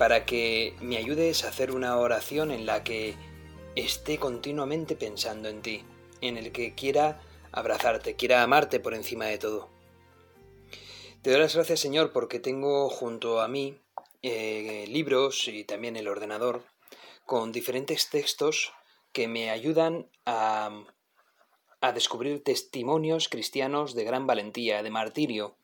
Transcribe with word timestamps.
para 0.00 0.24
que 0.24 0.74
me 0.80 0.96
ayudes 0.96 1.44
a 1.44 1.48
hacer 1.48 1.72
una 1.72 1.98
oración 1.98 2.52
en 2.52 2.64
la 2.64 2.82
que 2.82 3.16
esté 3.76 4.16
continuamente 4.16 4.96
pensando 4.96 5.50
en 5.50 5.60
ti, 5.60 5.84
en 6.22 6.38
el 6.38 6.52
que 6.52 6.74
quiera 6.74 7.20
abrazarte, 7.52 8.16
quiera 8.16 8.42
amarte 8.42 8.80
por 8.80 8.94
encima 8.94 9.26
de 9.26 9.36
todo. 9.36 9.68
Te 11.20 11.28
doy 11.28 11.40
las 11.40 11.54
gracias, 11.54 11.80
Señor, 11.80 12.12
porque 12.12 12.40
tengo 12.40 12.88
junto 12.88 13.42
a 13.42 13.48
mí 13.48 13.78
eh, 14.22 14.86
libros 14.88 15.46
y 15.48 15.64
también 15.64 15.96
el 15.96 16.08
ordenador 16.08 16.64
con 17.26 17.52
diferentes 17.52 18.08
textos 18.08 18.72
que 19.12 19.28
me 19.28 19.50
ayudan 19.50 20.08
a, 20.24 20.82
a 21.82 21.92
descubrir 21.92 22.42
testimonios 22.42 23.28
cristianos 23.28 23.94
de 23.94 24.04
gran 24.04 24.26
valentía, 24.26 24.82
de 24.82 24.88
martirio, 24.88 25.56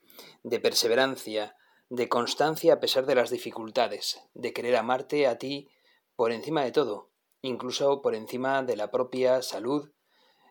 de 0.43 0.61
perseverancia, 0.61 1.57
de 1.89 2.09
constancia 2.09 2.75
a 2.75 2.81
pesar 2.81 3.07
de 3.07 3.15
las 3.15 3.31
dificultades, 3.31 4.21
de 4.35 4.53
querer 4.53 4.77
amarte 4.77 5.27
a 5.27 5.39
ti 5.39 5.69
por 6.17 6.33
encima 6.33 6.65
de 6.65 6.73
todo, 6.73 7.11
incluso 7.43 8.03
por 8.03 8.15
encima 8.15 8.63
de 8.63 8.77
la 8.77 8.91
propia 8.91 9.43
salud, 9.43 9.91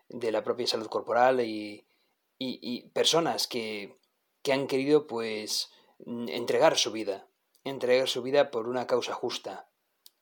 de 0.08 0.32
la 0.32 0.42
propia 0.44 0.66
salud 0.66 0.86
corporal 0.86 1.40
y, 1.40 1.86
y, 2.38 2.88
personas 2.90 3.48
que, 3.48 3.98
que 4.42 4.52
han 4.52 4.66
querido 4.66 5.06
pues 5.06 5.70
entregar 5.98 6.76
su 6.76 6.92
vida, 6.92 7.28
entregar 7.64 8.08
su 8.08 8.22
vida 8.22 8.50
por 8.50 8.68
una 8.68 8.86
causa 8.86 9.12
justa, 9.12 9.68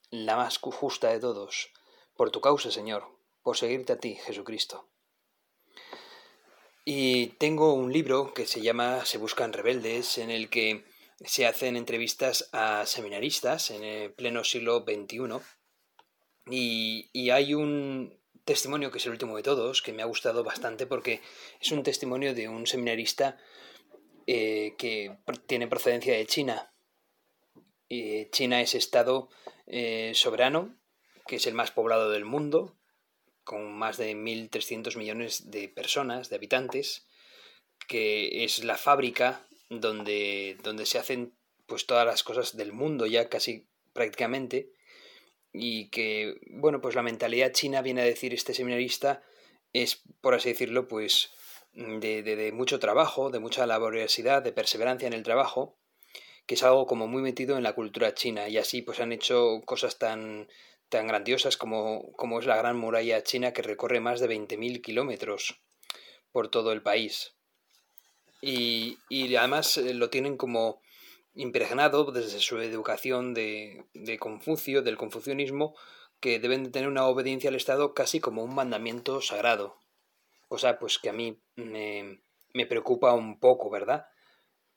la 0.09 0.35
más 0.35 0.57
justa 0.57 1.09
de 1.09 1.19
todos, 1.19 1.71
por 2.15 2.31
tu 2.31 2.41
causa, 2.41 2.71
Señor, 2.71 3.07
por 3.41 3.57
seguirte 3.57 3.93
a 3.93 3.99
ti, 3.99 4.15
Jesucristo. 4.15 4.87
Y 6.83 7.27
tengo 7.39 7.73
un 7.73 7.91
libro 7.91 8.33
que 8.33 8.45
se 8.45 8.61
llama 8.61 9.05
Se 9.05 9.17
buscan 9.17 9.53
rebeldes, 9.53 10.17
en 10.17 10.29
el 10.29 10.49
que 10.49 10.85
se 11.23 11.45
hacen 11.45 11.77
entrevistas 11.77 12.49
a 12.51 12.85
seminaristas 12.85 13.71
en 13.71 13.83
el 13.83 14.13
pleno 14.13 14.43
siglo 14.43 14.83
XXI. 14.85 15.39
Y, 16.47 17.09
y 17.13 17.29
hay 17.31 17.53
un 17.53 18.19
testimonio 18.43 18.91
que 18.91 18.99
es 18.99 19.05
el 19.05 19.11
último 19.11 19.35
de 19.35 19.43
todos, 19.43 19.81
que 19.81 19.93
me 19.93 20.03
ha 20.03 20.05
gustado 20.05 20.43
bastante 20.43 20.85
porque 20.85 21.21
es 21.59 21.71
un 21.71 21.83
testimonio 21.83 22.33
de 22.33 22.47
un 22.47 22.67
seminarista 22.67 23.37
eh, 24.27 24.75
que 24.77 25.17
tiene 25.47 25.67
procedencia 25.67 26.15
de 26.15 26.25
China. 26.25 26.71
China 28.31 28.61
es 28.61 28.75
estado 28.75 29.29
eh, 29.67 30.11
soberano, 30.15 30.75
que 31.27 31.37
es 31.37 31.47
el 31.47 31.53
más 31.53 31.71
poblado 31.71 32.09
del 32.09 32.25
mundo, 32.25 32.77
con 33.43 33.71
más 33.77 33.97
de 33.97 34.15
1.300 34.15 34.97
millones 34.97 35.51
de 35.51 35.69
personas, 35.69 36.29
de 36.29 36.35
habitantes, 36.35 37.07
que 37.87 38.43
es 38.43 38.63
la 38.63 38.77
fábrica 38.77 39.44
donde, 39.69 40.57
donde 40.63 40.85
se 40.85 40.97
hacen 40.97 41.33
pues 41.65 41.85
todas 41.85 42.05
las 42.05 42.23
cosas 42.23 42.55
del 42.55 42.73
mundo 42.73 43.05
ya 43.05 43.29
casi 43.29 43.67
prácticamente. 43.93 44.71
Y 45.51 45.89
que 45.89 46.35
bueno 46.47 46.81
pues 46.81 46.95
la 46.95 47.03
mentalidad 47.03 47.51
china 47.51 47.81
viene 47.81 48.01
a 48.01 48.05
decir 48.05 48.33
este 48.33 48.53
seminarista 48.53 49.23
es 49.73 50.01
por 50.21 50.33
así 50.33 50.49
decirlo 50.49 50.87
pues 50.87 51.31
de, 51.73 52.23
de, 52.23 52.51
mucho 52.51 52.79
trabajo 52.79 53.29
de 53.29 53.39
mucha 53.39 53.65
laboriosidad 53.65 54.43
de 54.43 54.51
perseverancia 54.51 55.07
en 55.07 55.13
el 55.13 55.23
trabajo 55.23 55.77
que 56.45 56.55
es 56.55 56.63
algo 56.63 56.85
como 56.85 57.07
muy 57.07 57.21
metido 57.21 57.57
en 57.57 57.63
la 57.63 57.73
cultura 57.73 58.13
china. 58.13 58.49
Y 58.49 58.57
así 58.57 58.81
pues 58.81 58.99
han 58.99 59.11
hecho 59.11 59.61
cosas 59.65 59.97
tan 59.97 60.47
tan 60.89 61.07
grandiosas 61.07 61.57
como, 61.57 62.11
como 62.13 62.39
es 62.39 62.45
la 62.45 62.57
gran 62.57 62.77
muralla 62.77 63.23
china 63.23 63.53
que 63.53 63.63
recorre 63.63 63.99
más 63.99 64.19
de 64.19 64.29
20.000 64.29 64.81
kilómetros 64.81 65.61
por 66.31 66.49
todo 66.49 66.71
el 66.73 66.83
país 66.83 67.34
y, 68.41 68.97
y 69.09 69.35
además 69.35 69.77
eh, 69.77 69.93
lo 69.93 70.09
tienen 70.09 70.37
como 70.37 70.81
impregnado 71.33 72.11
desde 72.11 72.39
su 72.39 72.59
educación 72.59 73.33
de, 73.33 73.85
de 73.93 74.17
Confucio, 74.17 74.81
del 74.81 74.97
confucianismo, 74.97 75.75
que 76.19 76.39
deben 76.39 76.63
de 76.63 76.69
tener 76.69 76.87
una 76.87 77.07
obediencia 77.07 77.49
al 77.49 77.55
Estado 77.55 77.93
casi 77.93 78.19
como 78.19 78.43
un 78.43 78.55
mandamiento 78.55 79.21
sagrado. 79.21 79.77
O 80.47 80.57
sea, 80.57 80.79
pues 80.79 80.97
que 80.97 81.09
a 81.09 81.13
mí 81.13 81.41
me, 81.55 82.21
me 82.53 82.65
preocupa 82.65 83.13
un 83.13 83.39
poco, 83.39 83.69
¿verdad? 83.69 84.07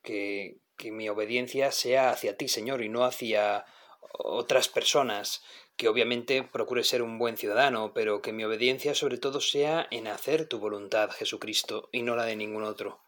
Que, 0.03 0.61
que 0.77 0.91
mi 0.91 1.09
obediencia 1.09 1.71
sea 1.71 2.11
hacia 2.11 2.37
ti, 2.37 2.49
Señor, 2.49 2.83
y 2.83 2.89
no 2.89 3.05
hacia 3.05 3.65
otras 4.13 4.69
personas, 4.69 5.43
que 5.77 5.89
obviamente 5.89 6.43
procure 6.43 6.83
ser 6.83 7.03
un 7.03 7.19
buen 7.19 7.37
ciudadano, 7.37 7.93
pero 7.95 8.21
que 8.21 8.33
mi 8.33 8.45
obediencia 8.45 8.95
sobre 8.95 9.19
todo 9.19 9.41
sea 9.41 9.87
en 9.91 10.09
hacer 10.09 10.49
tu 10.49 10.59
voluntad, 10.59 11.11
Jesucristo, 11.11 11.89
y 11.93 12.03
no 12.03 12.17
la 12.17 12.25
de 12.25 12.37
ningún 12.37 12.65
otro. 12.65 13.01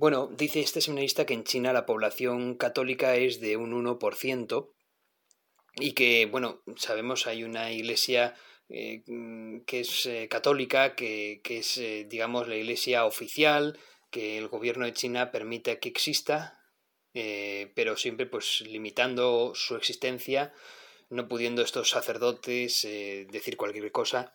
Bueno, 0.00 0.30
dice 0.34 0.60
este 0.60 0.80
seminarista 0.80 1.26
que 1.26 1.34
en 1.34 1.44
China 1.44 1.74
la 1.74 1.84
población 1.84 2.54
católica 2.54 3.16
es 3.16 3.38
de 3.38 3.58
un 3.58 3.74
1% 3.74 4.72
y 5.76 5.92
que, 5.92 6.24
bueno, 6.24 6.62
sabemos 6.76 7.26
hay 7.26 7.44
una 7.44 7.70
iglesia 7.70 8.34
eh, 8.70 9.02
que 9.66 9.80
es 9.80 10.06
eh, 10.06 10.26
católica, 10.30 10.94
que, 10.94 11.42
que 11.44 11.58
es, 11.58 11.76
eh, 11.76 12.06
digamos, 12.08 12.48
la 12.48 12.56
iglesia 12.56 13.04
oficial, 13.04 13.78
que 14.10 14.38
el 14.38 14.48
gobierno 14.48 14.86
de 14.86 14.94
China 14.94 15.30
permite 15.30 15.78
que 15.80 15.90
exista, 15.90 16.64
pero 17.12 17.98
siempre 17.98 18.24
pues 18.24 18.62
limitando 18.62 19.52
su 19.54 19.76
existencia, 19.76 20.54
no 21.10 21.28
pudiendo 21.28 21.60
estos 21.60 21.90
sacerdotes 21.90 22.88
decir 23.30 23.58
cualquier 23.58 23.92
cosa. 23.92 24.34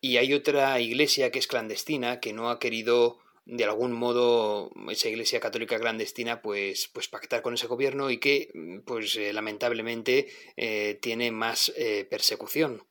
Y 0.00 0.16
hay 0.16 0.34
otra 0.34 0.80
iglesia 0.80 1.30
que 1.30 1.38
es 1.38 1.46
clandestina, 1.46 2.18
que 2.18 2.32
no 2.32 2.50
ha 2.50 2.58
querido 2.58 3.20
de 3.44 3.64
algún 3.64 3.92
modo 3.92 4.70
esa 4.90 5.08
iglesia 5.08 5.40
católica 5.40 5.78
clandestina 5.78 6.42
pues, 6.42 6.88
pues 6.92 7.08
pactar 7.08 7.42
con 7.42 7.54
ese 7.54 7.66
gobierno 7.66 8.10
y 8.10 8.18
que 8.18 8.50
pues 8.84 9.16
eh, 9.16 9.32
lamentablemente 9.32 10.28
eh, 10.56 10.98
tiene 11.00 11.30
más 11.30 11.72
eh, 11.76 12.06
persecución. 12.08 12.86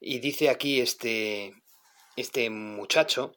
Y 0.00 0.18
dice 0.18 0.50
aquí 0.50 0.80
este, 0.80 1.54
este 2.16 2.50
muchacho 2.50 3.36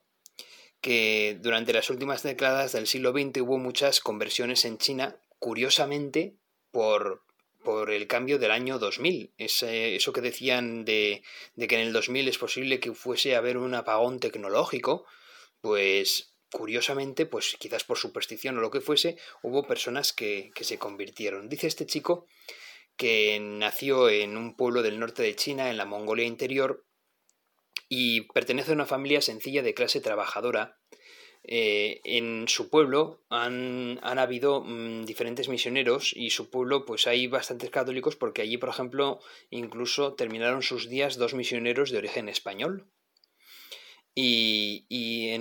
que 0.81 1.37
durante 1.41 1.73
las 1.73 1.89
últimas 1.89 2.23
décadas 2.23 2.71
del 2.71 2.87
siglo 2.87 3.11
XX 3.11 3.41
hubo 3.41 3.57
muchas 3.57 3.99
conversiones 3.99 4.65
en 4.65 4.77
China, 4.77 5.21
curiosamente 5.37 6.37
por, 6.71 7.23
por 7.63 7.91
el 7.91 8.07
cambio 8.07 8.39
del 8.39 8.51
año 8.51 8.79
2000. 8.79 9.33
eso 9.37 10.13
que 10.13 10.21
decían 10.21 10.85
de, 10.85 11.23
de, 11.55 11.67
que 11.67 11.75
en 11.75 11.81
el 11.81 11.93
2000 11.93 12.27
es 12.27 12.37
posible 12.37 12.79
que 12.79 12.93
fuese 12.93 13.35
a 13.35 13.39
haber 13.39 13.57
un 13.57 13.73
apagón 13.73 14.19
tecnológico, 14.19 15.05
pues 15.61 16.35
curiosamente, 16.51 17.25
pues 17.25 17.55
quizás 17.59 17.83
por 17.83 17.97
superstición 17.97 18.57
o 18.57 18.61
lo 18.61 18.71
que 18.71 18.81
fuese, 18.81 19.17
hubo 19.43 19.67
personas 19.67 20.13
que, 20.13 20.51
que 20.55 20.63
se 20.63 20.79
convirtieron. 20.79 21.49
Dice 21.49 21.67
este 21.67 21.85
chico 21.85 22.27
que 22.97 23.39
nació 23.39 24.09
en 24.09 24.35
un 24.35 24.55
pueblo 24.55 24.81
del 24.81 24.99
norte 24.99 25.23
de 25.23 25.35
China, 25.35 25.69
en 25.69 25.77
la 25.77 25.85
Mongolia 25.85 26.25
interior, 26.25 26.85
y 27.87 28.21
pertenece 28.33 28.71
a 28.71 28.75
una 28.75 28.85
familia 28.85 29.21
sencilla 29.21 29.63
de 29.63 29.73
clase 29.73 30.01
trabajadora. 30.01 30.79
Eh, 31.43 32.01
en 32.03 32.47
su 32.49 32.69
pueblo 32.69 33.23
han, 33.29 33.99
han 34.03 34.19
habido 34.19 34.61
mmm, 34.61 35.05
diferentes 35.05 35.47
misioneros 35.47 36.11
y 36.13 36.31
su 36.31 36.49
pueblo 36.49 36.83
pues 36.85 37.07
hay 37.07 37.27
bastantes 37.27 37.69
católicos 37.69 38.17
porque 38.17 38.41
allí 38.41 38.57
por 38.57 38.67
ejemplo 38.67 39.21
incluso 39.49 40.15
terminaron 40.15 40.61
sus 40.61 40.89
días 40.89 41.15
dos 41.17 41.33
misioneros 41.33 41.91
de 41.91 41.97
origen 41.97 42.27
español 42.27 42.91
y, 44.15 44.85
y 44.89 45.37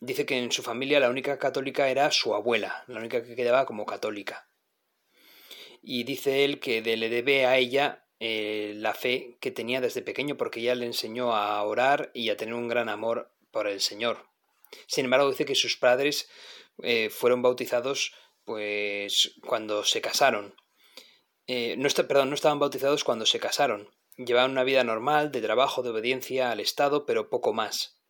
dice 0.00 0.26
que 0.26 0.38
en 0.38 0.52
su 0.52 0.62
familia 0.62 1.00
la 1.00 1.10
única 1.10 1.38
católica 1.38 1.88
era 1.88 2.10
su 2.10 2.34
abuela, 2.34 2.84
la 2.86 2.98
única 2.98 3.22
que 3.22 3.36
quedaba 3.36 3.66
como 3.66 3.86
católica. 3.86 4.48
Y 5.82 6.04
dice 6.04 6.44
él 6.44 6.60
que 6.60 6.80
le 6.80 7.08
debe 7.08 7.46
a 7.46 7.58
ella 7.58 8.04
eh, 8.20 8.72
la 8.76 8.94
fe 8.94 9.36
que 9.40 9.50
tenía 9.50 9.80
desde 9.80 10.00
pequeño 10.00 10.36
porque 10.36 10.60
ella 10.60 10.74
le 10.74 10.86
enseñó 10.86 11.34
a 11.34 11.62
orar 11.62 12.10
y 12.14 12.30
a 12.30 12.36
tener 12.36 12.54
un 12.54 12.68
gran 12.68 12.88
amor 12.88 13.30
por 13.50 13.66
el 13.66 13.80
Señor. 13.80 14.28
Sin 14.86 15.04
embargo, 15.04 15.28
dice 15.28 15.44
que 15.44 15.54
sus 15.54 15.76
padres 15.76 16.28
eh, 16.82 17.10
fueron 17.10 17.42
bautizados 17.42 18.14
pues 18.44 19.34
cuando 19.46 19.84
se 19.84 20.00
casaron. 20.00 20.54
Eh, 21.46 21.76
no 21.76 21.86
está, 21.86 22.08
perdón, 22.08 22.30
no 22.30 22.34
estaban 22.34 22.58
bautizados 22.58 23.04
cuando 23.04 23.26
se 23.26 23.40
casaron. 23.40 23.90
Llevaban 24.16 24.52
una 24.52 24.64
vida 24.64 24.84
normal, 24.84 25.32
de 25.32 25.40
trabajo, 25.40 25.82
de 25.82 25.90
obediencia 25.90 26.50
al 26.50 26.60
Estado, 26.60 27.04
pero 27.04 27.30
poco 27.30 27.52
más. 27.52 28.00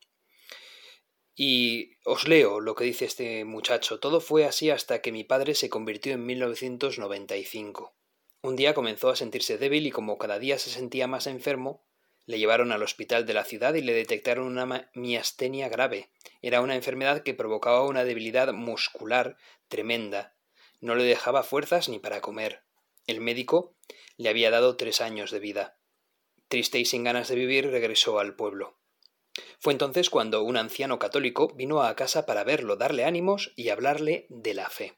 Y 1.35 1.97
os 2.05 2.29
leo 2.29 2.61
lo 2.61 2.75
que 2.75 2.85
dice 2.85 3.07
este 3.07 3.45
muchacho. 3.45 3.99
Todo 3.99 4.21
fue 4.21 4.45
así 4.45 4.71
hasta 4.71 5.01
que 5.01 5.13
mi 5.13 5.25
padre 5.25 5.55
se 5.55 5.69
convirtió 5.69 6.13
en 6.13 6.27
1995. 6.27 7.97
Un 8.43 8.57
día 8.57 8.75
comenzó 8.75 9.09
a 9.09 9.17
sentirse 9.17 9.59
débil 9.59 9.87
y 9.87 9.91
como 9.91 10.19
cada 10.19 10.39
día 10.39 10.59
se 10.59 10.71
sentía 10.71 11.07
más 11.07 11.27
enfermo, 11.27 11.83
le 12.27 12.39
llevaron 12.39 12.73
al 12.73 12.83
hospital 12.83 13.27
de 13.27 13.35
la 13.35 13.45
ciudad 13.45 13.75
y 13.75 13.83
le 13.83 13.93
detectaron 13.93 14.47
una 14.47 14.91
miastenia 14.95 15.69
grave. 15.69 16.11
Era 16.43 16.61
una 16.61 16.75
enfermedad 16.75 17.23
que 17.23 17.35
provocaba 17.35 17.87
una 17.87 18.05
debilidad 18.05 18.53
muscular 18.53 19.37
tremenda. 19.69 20.37
No 20.81 20.95
le 20.95 21.05
dejaba 21.05 21.43
fuerzas 21.43 21.89
ni 21.89 21.99
para 21.99 22.21
comer. 22.21 22.63
El 23.07 23.21
médico 23.21 23.75
le 24.17 24.29
había 24.29 24.51
dado 24.51 24.77
tres 24.77 25.01
años 25.01 25.31
de 25.31 25.41
vida. 25.41 25.79
Triste 26.55 26.79
y 26.79 26.85
sin 26.85 27.03
ganas 27.03 27.27
de 27.27 27.35
vivir, 27.35 27.69
regresó 27.69 28.21
al 28.21 28.37
pueblo. 28.37 28.79
Fue 29.59 29.73
entonces 29.73 30.09
cuando 30.09 30.45
un 30.45 30.57
anciano 30.57 31.01
católico 31.01 31.53
vino 31.57 31.83
a 31.83 31.97
casa 31.97 32.27
para 32.27 32.45
verlo, 32.45 32.77
darle 32.77 33.05
ánimos 33.05 33.53
y 33.57 33.71
hablarle 33.71 34.27
de 34.29 34.55
la 34.55 34.71
fe. 34.71 34.97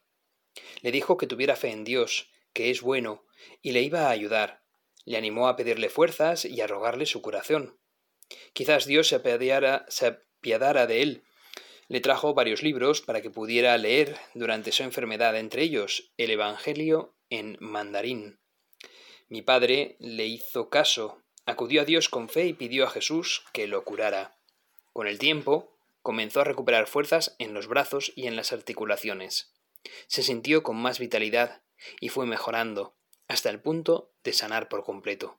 Le 0.83 0.93
dijo 0.93 1.17
que 1.17 1.27
tuviera 1.27 1.57
fe 1.57 1.71
en 1.71 1.83
Dios, 1.83 2.29
que 2.53 2.69
es 2.69 2.83
bueno, 2.83 3.25
y 3.63 3.73
le 3.73 3.81
iba 3.81 4.01
a 4.01 4.11
ayudar. 4.11 4.65
Le 5.07 5.17
animó 5.17 5.49
a 5.49 5.57
pedirle 5.57 5.89
fuerzas 5.89 6.45
y 6.45 6.61
a 6.61 6.67
rogarle 6.67 7.07
su 7.07 7.23
curación. 7.23 7.79
Quizás 8.53 8.85
Dios 8.85 9.09
se 9.09 9.15
apiadara, 9.15 9.87
se 9.89 10.09
apiadara 10.09 10.87
de 10.87 11.01
él. 11.01 11.25
Le 11.89 12.03
trajo 12.03 12.35
varios 12.35 12.63
libros 12.63 13.01
para 13.01 13.23
que 13.23 13.31
pudiera 13.31 13.79
leer 13.79 14.15
durante 14.35 14.73
su 14.73 14.83
enfermedad, 14.83 15.35
entre 15.39 15.63
ellos 15.63 16.13
el 16.19 16.33
Evangelio 16.33 17.17
en 17.31 17.57
mandarín. 17.61 18.41
Mi 19.31 19.41
padre 19.41 19.97
le 20.01 20.27
hizo 20.27 20.69
caso 20.69 21.23
Acudió 21.47 21.83
a 21.83 21.85
Dios 21.85 22.09
con 22.09 22.29
fe 22.29 22.47
y 22.47 22.53
pidió 22.53 22.85
a 22.85 22.91
Jesús 22.91 23.45
que 23.53 23.69
lo 23.69 23.85
curara. 23.85 24.37
Con 24.93 25.07
el 25.07 25.19
tiempo, 25.19 25.79
comenzó 26.03 26.41
a 26.41 26.45
recuperar 26.45 26.89
fuerzas 26.89 27.37
en 27.39 27.55
los 27.55 27.69
brazos 27.69 28.13
y 28.17 28.27
en 28.27 28.35
las 28.35 28.53
articulaciones. 28.53 29.55
Se 30.09 30.25
sintió 30.25 30.65
con 30.65 30.77
más 30.77 30.99
vitalidad 30.99 31.63
y 32.01 32.09
fue 32.09 32.27
mejorando, 32.27 32.97
hasta 33.29 33.49
el 33.51 33.61
punto 33.61 34.13
de 34.25 34.33
sanar 34.33 34.69
por 34.69 34.83
completo. 34.83 35.39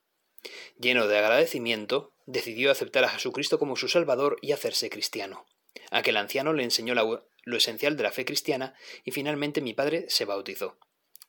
Lleno 0.79 1.07
de 1.07 1.17
agradecimiento, 1.17 2.13
decidió 2.25 2.71
aceptar 2.71 3.03
a 3.03 3.09
Jesucristo 3.09 3.59
como 3.59 3.75
su 3.75 3.89
Salvador 3.89 4.37
y 4.41 4.53
hacerse 4.53 4.89
cristiano. 4.89 5.45
Aquel 5.91 6.15
anciano 6.15 6.53
le 6.53 6.63
enseñó 6.63 6.93
lo 6.95 7.57
esencial 7.57 7.97
de 7.97 8.03
la 8.03 8.11
fe 8.11 8.23
cristiana 8.23 8.75
y 9.03 9.11
finalmente 9.11 9.59
mi 9.59 9.73
padre 9.73 10.05
se 10.09 10.23
bautizó. 10.23 10.77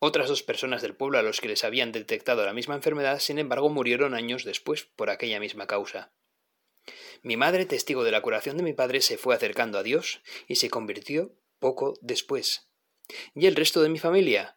Otras 0.01 0.29
dos 0.29 0.45
personas 0.45 0.81
del 0.81 0.95
pueblo 0.95 1.19
a 1.19 1.23
los 1.23 1.41
que 1.41 1.49
les 1.49 1.65
habían 1.65 1.91
detectado 1.91 2.47
la 2.47 2.53
misma 2.53 2.77
enfermedad, 2.77 3.19
sin 3.19 3.39
embargo, 3.39 3.69
murieron 3.69 4.15
años 4.15 4.45
después 4.45 4.85
por 4.85 5.11
aquella 5.11 5.41
misma 5.41 5.67
causa. 5.67 6.13
Mi 7.23 7.37
madre, 7.37 7.67
testigo 7.67 8.05
de 8.05 8.13
la 8.13 8.23
curación 8.23 8.57
de 8.57 8.63
mi 8.63 8.73
padre, 8.73 9.01
se 9.01 9.19
fue 9.19 9.35
acercando 9.35 9.77
a 9.77 9.83
Dios 9.83 10.23
y 10.47 10.57
se 10.57 10.71
convirtió 10.71 11.35
poco 11.59 11.99
después. 12.01 12.69
¿Y 13.35 13.47
el 13.47 13.57
resto 13.57 13.83
de 13.83 13.89
mi 13.89 13.99
familia? 13.99 14.57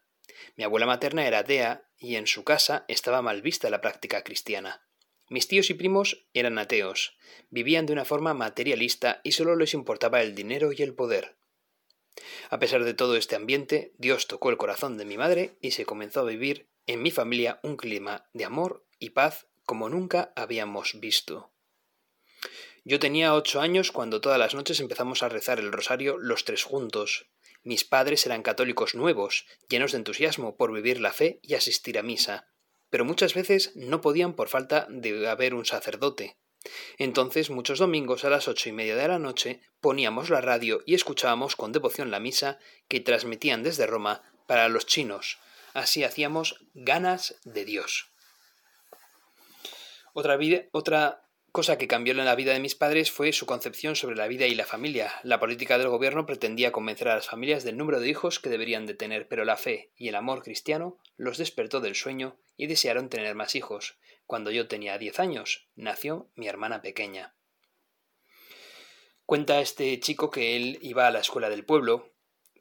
Mi 0.55 0.63
abuela 0.63 0.85
materna 0.85 1.25
era 1.25 1.39
atea 1.39 1.89
y 1.97 2.15
en 2.15 2.27
su 2.27 2.43
casa 2.43 2.85
estaba 2.87 3.21
mal 3.21 3.41
vista 3.41 3.69
la 3.69 3.81
práctica 3.81 4.23
cristiana. 4.23 4.85
Mis 5.29 5.47
tíos 5.47 5.69
y 5.69 5.73
primos 5.73 6.27
eran 6.33 6.59
ateos, 6.59 7.17
vivían 7.49 7.85
de 7.85 7.93
una 7.93 8.05
forma 8.05 8.33
materialista 8.33 9.21
y 9.23 9.31
solo 9.31 9.55
les 9.55 9.73
importaba 9.73 10.21
el 10.21 10.35
dinero 10.35 10.71
y 10.73 10.81
el 10.83 10.93
poder. 10.93 11.37
A 12.49 12.59
pesar 12.59 12.83
de 12.83 12.93
todo 12.93 13.15
este 13.15 13.35
ambiente, 13.35 13.93
Dios 13.97 14.27
tocó 14.27 14.49
el 14.49 14.57
corazón 14.57 14.97
de 14.97 15.05
mi 15.05 15.17
madre 15.17 15.57
y 15.61 15.71
se 15.71 15.85
comenzó 15.85 16.21
a 16.21 16.25
vivir 16.25 16.69
en 16.87 17.01
mi 17.01 17.11
familia 17.11 17.59
un 17.63 17.77
clima 17.77 18.29
de 18.33 18.45
amor 18.45 18.85
y 18.99 19.11
paz 19.11 19.47
como 19.65 19.89
nunca 19.89 20.33
habíamos 20.35 20.99
visto. 20.99 21.51
Yo 22.83 22.99
tenía 22.99 23.35
ocho 23.35 23.61
años 23.61 23.91
cuando 23.91 24.21
todas 24.21 24.39
las 24.39 24.55
noches 24.55 24.79
empezamos 24.79 25.21
a 25.21 25.29
rezar 25.29 25.59
el 25.59 25.71
rosario 25.71 26.17
los 26.17 26.45
tres 26.45 26.63
juntos. 26.63 27.27
Mis 27.63 27.83
padres 27.83 28.25
eran 28.25 28.41
católicos 28.41 28.95
nuevos, 28.95 29.45
llenos 29.69 29.91
de 29.91 29.99
entusiasmo 29.99 30.57
por 30.57 30.73
vivir 30.73 30.99
la 30.99 31.13
fe 31.13 31.39
y 31.43 31.53
asistir 31.53 31.99
a 31.99 32.03
misa, 32.03 32.47
pero 32.89 33.05
muchas 33.05 33.35
veces 33.35 33.71
no 33.75 34.01
podían 34.01 34.33
por 34.33 34.49
falta 34.49 34.87
de 34.89 35.27
haber 35.29 35.53
un 35.53 35.65
sacerdote. 35.65 36.37
Entonces 36.97 37.49
muchos 37.49 37.79
domingos 37.79 38.23
a 38.23 38.29
las 38.29 38.47
ocho 38.47 38.69
y 38.69 38.71
media 38.71 38.95
de 38.95 39.07
la 39.07 39.19
noche 39.19 39.61
poníamos 39.79 40.29
la 40.29 40.41
radio 40.41 40.81
y 40.85 40.93
escuchábamos 40.93 41.55
con 41.55 41.71
devoción 41.71 42.11
la 42.11 42.19
misa 42.19 42.59
que 42.87 42.99
transmitían 42.99 43.63
desde 43.63 43.87
Roma 43.87 44.21
para 44.47 44.69
los 44.69 44.85
chinos. 44.85 45.39
Así 45.73 46.03
hacíamos 46.03 46.65
ganas 46.73 47.35
de 47.43 47.65
Dios. 47.65 48.11
Otra, 50.13 50.37
otra 50.71 51.23
cosa 51.51 51.77
que 51.77 51.87
cambió 51.87 52.13
en 52.13 52.25
la 52.25 52.35
vida 52.35 52.53
de 52.53 52.59
mis 52.59 52.75
padres 52.75 53.11
fue 53.11 53.31
su 53.31 53.45
concepción 53.45 53.95
sobre 53.95 54.15
la 54.15 54.27
vida 54.27 54.45
y 54.47 54.55
la 54.55 54.65
familia. 54.65 55.13
La 55.23 55.39
política 55.39 55.77
del 55.77 55.87
gobierno 55.87 56.25
pretendía 56.25 56.71
convencer 56.71 57.07
a 57.07 57.15
las 57.15 57.27
familias 57.27 57.63
del 57.63 57.77
número 57.77 57.99
de 57.99 58.09
hijos 58.09 58.39
que 58.39 58.49
deberían 58.49 58.85
de 58.85 58.93
tener, 58.93 59.27
pero 59.27 59.45
la 59.45 59.57
fe 59.57 59.91
y 59.95 60.09
el 60.09 60.15
amor 60.15 60.43
cristiano 60.43 60.97
los 61.17 61.37
despertó 61.37 61.79
del 61.79 61.95
sueño 61.95 62.37
y 62.57 62.67
desearon 62.67 63.09
tener 63.09 63.35
más 63.35 63.55
hijos. 63.55 63.97
Cuando 64.31 64.49
yo 64.49 64.69
tenía 64.69 64.97
diez 64.97 65.19
años, 65.19 65.67
nació 65.75 66.31
mi 66.35 66.47
hermana 66.47 66.81
pequeña. 66.81 67.35
Cuenta 69.25 69.59
este 69.59 69.99
chico 69.99 70.31
que 70.31 70.55
él 70.55 70.79
iba 70.81 71.05
a 71.05 71.11
la 71.11 71.19
escuela 71.19 71.49
del 71.49 71.65
pueblo, 71.65 72.13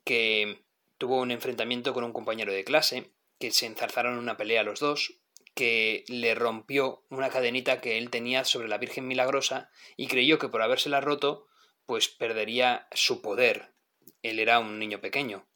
que 0.03 0.65
tuvo 0.99 1.21
un 1.21 1.31
enfrentamiento 1.31 1.95
con 1.95 2.03
un 2.03 2.13
compañero 2.13 2.53
de 2.53 2.65
clase, 2.65 3.13
que 3.39 3.53
se 3.53 3.67
enzarzaron 3.67 4.15
en 4.15 4.19
una 4.19 4.37
pelea 4.37 4.65
los 4.65 4.81
dos, 4.81 5.21
que 5.55 6.05
le 6.09 6.35
rompió 6.35 7.05
una 7.09 7.31
cadenita 7.31 7.81
que 7.81 7.99
él 7.99 8.11
tenía 8.11 8.43
sobre 8.43 8.67
la 8.67 8.79
Virgen 8.79 9.07
Milagrosa 9.07 9.71
y 9.97 10.09
creyó 10.09 10.41
que 10.41 10.49
por 10.49 10.63
habérsela 10.63 11.01
roto, 11.01 11.47
pues 11.87 12.09
perdería 12.09 12.89
su 12.91 13.23
poder. 13.23 13.77
Él 14.23 14.41
era 14.41 14.59
un 14.59 14.81
niño 14.81 15.01
pequeño. 15.01 15.49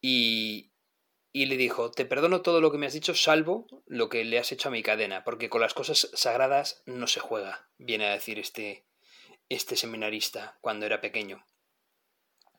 Y, 0.00 0.72
y 1.36 1.44
le 1.44 1.58
dijo, 1.58 1.90
te 1.90 2.06
perdono 2.06 2.40
todo 2.40 2.62
lo 2.62 2.72
que 2.72 2.78
me 2.78 2.86
has 2.86 2.94
dicho, 2.94 3.14
salvo 3.14 3.66
lo 3.84 4.08
que 4.08 4.24
le 4.24 4.38
has 4.38 4.52
hecho 4.52 4.70
a 4.70 4.72
mi 4.72 4.82
cadena, 4.82 5.22
porque 5.22 5.50
con 5.50 5.60
las 5.60 5.74
cosas 5.74 6.08
sagradas 6.14 6.82
no 6.86 7.06
se 7.06 7.20
juega, 7.20 7.68
viene 7.76 8.06
a 8.06 8.12
decir 8.12 8.38
este, 8.38 8.86
este 9.50 9.76
seminarista 9.76 10.56
cuando 10.62 10.86
era 10.86 11.02
pequeño. 11.02 11.44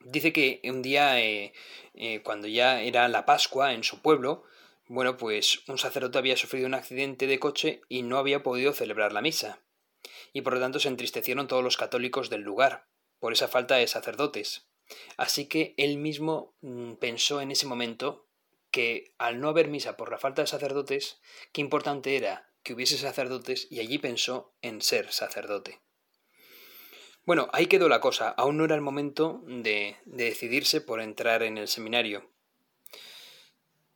Dice 0.01 0.31
que 0.31 0.61
un 0.65 0.83
día, 0.83 1.19
eh, 1.19 1.53
eh, 1.95 2.21
cuando 2.21 2.47
ya 2.47 2.79
era 2.83 3.07
la 3.07 3.25
Pascua 3.25 3.73
en 3.73 3.83
su 3.83 4.03
pueblo, 4.03 4.43
bueno, 4.85 5.17
pues 5.17 5.67
un 5.67 5.79
sacerdote 5.79 6.19
había 6.19 6.37
sufrido 6.37 6.67
un 6.67 6.75
accidente 6.75 7.25
de 7.25 7.39
coche 7.39 7.81
y 7.89 8.03
no 8.03 8.19
había 8.19 8.43
podido 8.43 8.73
celebrar 8.73 9.11
la 9.11 9.23
misa. 9.23 9.63
Y 10.33 10.41
por 10.41 10.53
lo 10.53 10.59
tanto 10.59 10.79
se 10.79 10.89
entristecieron 10.89 11.47
todos 11.47 11.63
los 11.63 11.77
católicos 11.77 12.29
del 12.29 12.41
lugar, 12.41 12.85
por 13.17 13.33
esa 13.33 13.47
falta 13.47 13.77
de 13.77 13.87
sacerdotes. 13.87 14.69
Así 15.17 15.47
que 15.47 15.73
él 15.77 15.97
mismo 15.97 16.55
mm, 16.61 16.93
pensó 16.97 17.41
en 17.41 17.49
ese 17.49 17.65
momento 17.65 18.26
que 18.77 19.15
al 19.17 19.41
no 19.41 19.49
haber 19.49 19.69
misa 19.69 19.97
por 19.97 20.11
la 20.11 20.19
falta 20.19 20.43
de 20.43 20.47
sacerdotes, 20.47 21.19
qué 21.51 21.61
importante 21.61 22.15
era 22.15 22.51
que 22.61 22.75
hubiese 22.75 22.95
sacerdotes 22.95 23.65
y 23.71 23.79
allí 23.79 23.97
pensó 23.97 24.53
en 24.61 24.83
ser 24.83 25.11
sacerdote. 25.11 25.79
Bueno, 27.25 27.49
ahí 27.53 27.65
quedó 27.65 27.89
la 27.89 28.01
cosa, 28.01 28.29
aún 28.29 28.55
no 28.55 28.65
era 28.65 28.75
el 28.75 28.81
momento 28.81 29.41
de, 29.47 29.95
de 30.05 30.25
decidirse 30.25 30.79
por 30.79 31.01
entrar 31.01 31.41
en 31.41 31.57
el 31.57 31.67
seminario. 31.67 32.29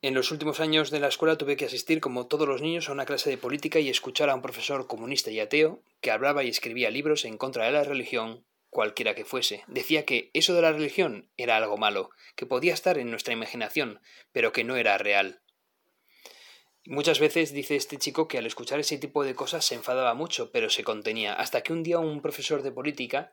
En 0.00 0.14
los 0.14 0.32
últimos 0.32 0.58
años 0.58 0.90
de 0.90 0.98
la 0.98 1.06
escuela 1.06 1.38
tuve 1.38 1.56
que 1.56 1.66
asistir, 1.66 2.00
como 2.00 2.26
todos 2.26 2.48
los 2.48 2.60
niños, 2.60 2.88
a 2.88 2.92
una 2.92 3.06
clase 3.06 3.30
de 3.30 3.38
política 3.38 3.78
y 3.78 3.88
escuchar 3.88 4.30
a 4.30 4.34
un 4.34 4.42
profesor 4.42 4.88
comunista 4.88 5.30
y 5.30 5.38
ateo 5.38 5.80
que 6.00 6.10
hablaba 6.10 6.42
y 6.42 6.48
escribía 6.48 6.90
libros 6.90 7.24
en 7.24 7.38
contra 7.38 7.66
de 7.66 7.70
la 7.70 7.84
religión 7.84 8.44
cualquiera 8.72 9.14
que 9.14 9.26
fuese. 9.26 9.64
Decía 9.66 10.06
que 10.06 10.30
eso 10.32 10.54
de 10.54 10.62
la 10.62 10.72
religión 10.72 11.30
era 11.36 11.58
algo 11.58 11.76
malo, 11.76 12.08
que 12.34 12.46
podía 12.46 12.72
estar 12.72 12.96
en 12.96 13.10
nuestra 13.10 13.34
imaginación, 13.34 14.00
pero 14.32 14.50
que 14.50 14.64
no 14.64 14.76
era 14.76 14.96
real. 14.96 15.42
Muchas 16.86 17.20
veces 17.20 17.52
dice 17.52 17.76
este 17.76 17.98
chico 17.98 18.26
que 18.28 18.38
al 18.38 18.46
escuchar 18.46 18.80
ese 18.80 18.96
tipo 18.96 19.24
de 19.24 19.34
cosas 19.34 19.66
se 19.66 19.74
enfadaba 19.74 20.14
mucho, 20.14 20.50
pero 20.50 20.70
se 20.70 20.84
contenía, 20.84 21.34
hasta 21.34 21.62
que 21.62 21.74
un 21.74 21.82
día 21.82 21.98
un 21.98 22.22
profesor 22.22 22.62
de 22.62 22.72
política, 22.72 23.30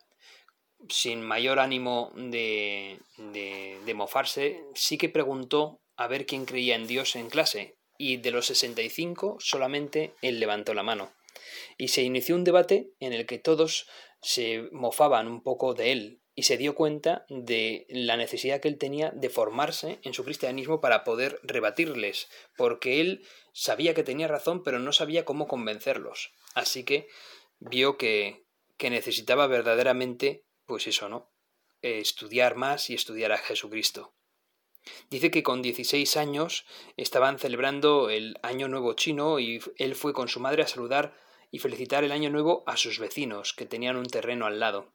sin 0.89 1.22
mayor 1.22 1.60
ánimo 1.60 2.12
de, 2.15 3.00
de, 3.17 3.79
de 3.86 3.93
mofarse, 3.93 4.62
sí 4.75 4.98
que 4.98 5.08
preguntó 5.08 5.79
a 5.96 6.08
ver 6.08 6.25
quién 6.25 6.43
creía 6.43 6.75
en 6.75 6.86
Dios 6.86 7.15
en 7.15 7.29
clase, 7.29 7.77
y 7.98 8.17
de 8.17 8.31
los 8.31 8.48
65 8.48 9.38
solamente 9.39 10.13
él 10.22 10.41
levantó 10.41 10.74
la 10.74 10.84
mano. 10.84 11.13
Y 11.77 11.88
se 11.88 12.03
inició 12.03 12.36
un 12.36 12.43
debate 12.43 12.91
en 13.00 13.13
el 13.13 13.25
que 13.25 13.39
todos 13.39 13.88
se 14.21 14.69
mofaban 14.71 15.27
un 15.27 15.41
poco 15.41 15.73
de 15.73 15.91
él 15.91 16.21
y 16.35 16.43
se 16.43 16.57
dio 16.57 16.75
cuenta 16.75 17.25
de 17.29 17.85
la 17.89 18.15
necesidad 18.15 18.61
que 18.61 18.69
él 18.69 18.77
tenía 18.77 19.11
de 19.11 19.29
formarse 19.29 19.99
en 20.03 20.13
su 20.13 20.23
cristianismo 20.23 20.79
para 20.79 21.03
poder 21.03 21.39
rebatirles, 21.43 22.29
porque 22.55 23.01
él 23.01 23.25
sabía 23.51 23.93
que 23.93 24.03
tenía 24.03 24.27
razón, 24.27 24.63
pero 24.63 24.79
no 24.79 24.93
sabía 24.93 25.25
cómo 25.25 25.47
convencerlos. 25.47 26.31
Así 26.53 26.83
que 26.83 27.07
vio 27.59 27.97
que, 27.97 28.45
que 28.77 28.89
necesitaba 28.89 29.47
verdaderamente, 29.47 30.45
pues 30.65 30.88
eso, 30.88 31.09
¿no? 31.09 31.29
estudiar 31.81 32.55
más 32.55 32.89
y 32.89 32.93
estudiar 32.93 33.31
a 33.31 33.38
Jesucristo. 33.38 34.13
Dice 35.09 35.31
que 35.31 35.43
con 35.43 35.61
16 35.61 36.17
años 36.17 36.65
estaban 36.97 37.38
celebrando 37.38 38.09
el 38.09 38.38
Año 38.41 38.67
Nuevo 38.67 38.93
chino 38.93 39.39
y 39.39 39.61
él 39.77 39.95
fue 39.95 40.13
con 40.13 40.27
su 40.27 40.39
madre 40.39 40.63
a 40.63 40.67
saludar 40.67 41.15
y 41.51 41.59
felicitar 41.59 42.03
el 42.03 42.11
año 42.11 42.29
nuevo 42.29 42.63
a 42.67 42.77
sus 42.77 42.99
vecinos, 42.99 43.53
que 43.53 43.65
tenían 43.65 43.95
un 43.95 44.05
terreno 44.05 44.45
al 44.45 44.59
lado. 44.59 44.93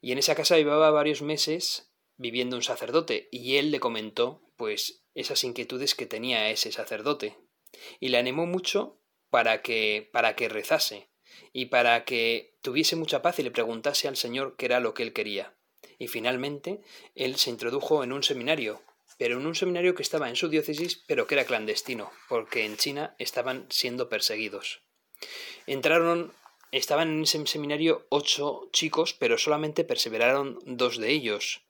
Y 0.00 0.12
en 0.12 0.18
esa 0.18 0.34
casa 0.34 0.56
llevaba 0.56 0.90
varios 0.90 1.22
meses 1.22 1.92
viviendo 2.16 2.56
un 2.56 2.62
sacerdote, 2.62 3.28
y 3.30 3.56
él 3.56 3.70
le 3.70 3.80
comentó, 3.80 4.42
pues, 4.56 5.04
esas 5.14 5.44
inquietudes 5.44 5.94
que 5.94 6.06
tenía 6.06 6.50
ese 6.50 6.72
sacerdote. 6.72 7.36
Y 8.00 8.08
le 8.08 8.18
animó 8.18 8.46
mucho 8.46 9.00
para 9.30 9.62
que, 9.62 10.10
para 10.12 10.34
que 10.34 10.48
rezase, 10.48 11.10
y 11.52 11.66
para 11.66 12.04
que 12.04 12.58
tuviese 12.62 12.96
mucha 12.96 13.22
paz 13.22 13.38
y 13.38 13.42
le 13.42 13.50
preguntase 13.50 14.08
al 14.08 14.16
Señor 14.16 14.56
qué 14.56 14.66
era 14.66 14.80
lo 14.80 14.94
que 14.94 15.02
él 15.02 15.12
quería. 15.12 15.56
Y 15.98 16.08
finalmente, 16.08 16.80
él 17.14 17.36
se 17.36 17.50
introdujo 17.50 18.02
en 18.04 18.12
un 18.12 18.22
seminario, 18.22 18.82
pero 19.18 19.38
en 19.38 19.46
un 19.46 19.54
seminario 19.54 19.94
que 19.94 20.02
estaba 20.02 20.28
en 20.28 20.36
su 20.36 20.48
diócesis, 20.48 21.04
pero 21.06 21.26
que 21.26 21.34
era 21.34 21.44
clandestino, 21.44 22.10
porque 22.28 22.64
en 22.64 22.76
China 22.76 23.14
estaban 23.18 23.66
siendo 23.70 24.08
perseguidos. 24.08 24.82
Entraron, 25.66 26.32
estaban 26.72 27.08
en 27.08 27.22
ese 27.22 27.46
seminario 27.46 28.06
ocho 28.08 28.68
chicos, 28.72 29.14
pero 29.14 29.38
solamente 29.38 29.84
perseveraron 29.84 30.58
dos 30.64 30.98
de 30.98 31.10
ellos. 31.10 31.62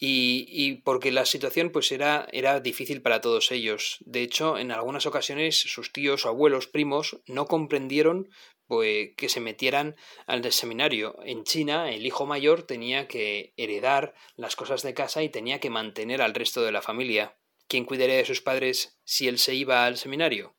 Y, 0.00 0.76
porque 0.84 1.10
la 1.10 1.26
situación 1.26 1.70
pues 1.70 1.90
era, 1.90 2.28
era 2.32 2.60
difícil 2.60 3.02
para 3.02 3.20
todos 3.20 3.50
ellos. 3.50 3.98
De 4.00 4.22
hecho, 4.22 4.56
en 4.56 4.70
algunas 4.70 5.06
ocasiones 5.06 5.56
sus 5.58 5.92
tíos, 5.92 6.24
abuelos, 6.24 6.68
primos 6.68 7.20
no 7.26 7.46
comprendieron 7.46 8.30
pues, 8.68 9.10
que 9.16 9.28
se 9.28 9.40
metieran 9.40 9.96
al 10.26 10.50
seminario. 10.52 11.18
En 11.24 11.42
China, 11.42 11.90
el 11.90 12.06
hijo 12.06 12.26
mayor 12.26 12.62
tenía 12.62 13.08
que 13.08 13.54
heredar 13.56 14.14
las 14.36 14.54
cosas 14.54 14.82
de 14.82 14.94
casa 14.94 15.22
y 15.24 15.30
tenía 15.30 15.58
que 15.58 15.70
mantener 15.70 16.22
al 16.22 16.34
resto 16.34 16.62
de 16.62 16.72
la 16.72 16.82
familia. 16.82 17.36
¿Quién 17.66 17.84
cuidaría 17.84 18.16
de 18.16 18.24
sus 18.24 18.40
padres 18.40 19.00
si 19.04 19.26
él 19.26 19.38
se 19.38 19.54
iba 19.54 19.84
al 19.84 19.96
seminario? 19.96 20.57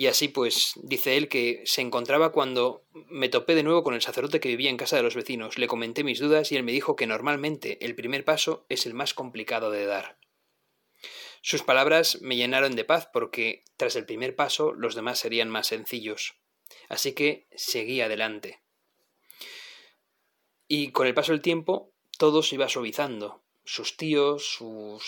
Y 0.00 0.06
así 0.06 0.28
pues 0.28 0.72
dice 0.82 1.18
él 1.18 1.28
que 1.28 1.60
se 1.66 1.82
encontraba 1.82 2.32
cuando 2.32 2.86
me 3.10 3.28
topé 3.28 3.54
de 3.54 3.62
nuevo 3.62 3.82
con 3.82 3.92
el 3.92 4.00
sacerdote 4.00 4.40
que 4.40 4.48
vivía 4.48 4.70
en 4.70 4.78
casa 4.78 4.96
de 4.96 5.02
los 5.02 5.14
vecinos. 5.14 5.58
Le 5.58 5.66
comenté 5.66 6.04
mis 6.04 6.20
dudas 6.20 6.50
y 6.50 6.56
él 6.56 6.62
me 6.62 6.72
dijo 6.72 6.96
que 6.96 7.06
normalmente 7.06 7.84
el 7.84 7.94
primer 7.94 8.24
paso 8.24 8.64
es 8.70 8.86
el 8.86 8.94
más 8.94 9.12
complicado 9.12 9.70
de 9.70 9.84
dar. 9.84 10.18
Sus 11.42 11.62
palabras 11.62 12.18
me 12.22 12.36
llenaron 12.36 12.76
de 12.76 12.86
paz 12.86 13.10
porque 13.12 13.62
tras 13.76 13.94
el 13.94 14.06
primer 14.06 14.34
paso 14.34 14.72
los 14.72 14.94
demás 14.94 15.18
serían 15.18 15.50
más 15.50 15.66
sencillos. 15.66 16.38
Así 16.88 17.12
que 17.12 17.46
seguí 17.54 18.00
adelante. 18.00 18.62
Y 20.66 20.92
con 20.92 21.08
el 21.08 21.12
paso 21.12 21.32
del 21.32 21.42
tiempo 21.42 21.92
todo 22.16 22.42
se 22.42 22.54
iba 22.54 22.70
suavizando. 22.70 23.42
Sus 23.72 23.96
tíos, 23.96 24.44
su 24.48 25.00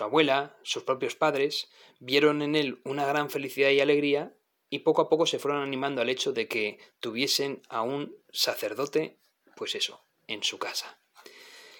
abuela, 0.00 0.56
sus 0.62 0.82
propios 0.84 1.14
padres 1.14 1.68
vieron 1.98 2.40
en 2.40 2.56
él 2.56 2.80
una 2.84 3.04
gran 3.04 3.28
felicidad 3.28 3.68
y 3.68 3.80
alegría 3.80 4.32
y 4.70 4.78
poco 4.78 5.02
a 5.02 5.10
poco 5.10 5.26
se 5.26 5.38
fueron 5.38 5.60
animando 5.60 6.00
al 6.00 6.08
hecho 6.08 6.32
de 6.32 6.48
que 6.48 6.78
tuviesen 7.00 7.60
a 7.68 7.82
un 7.82 8.16
sacerdote, 8.32 9.18
pues 9.56 9.74
eso, 9.74 10.06
en 10.26 10.42
su 10.42 10.58
casa. 10.58 10.98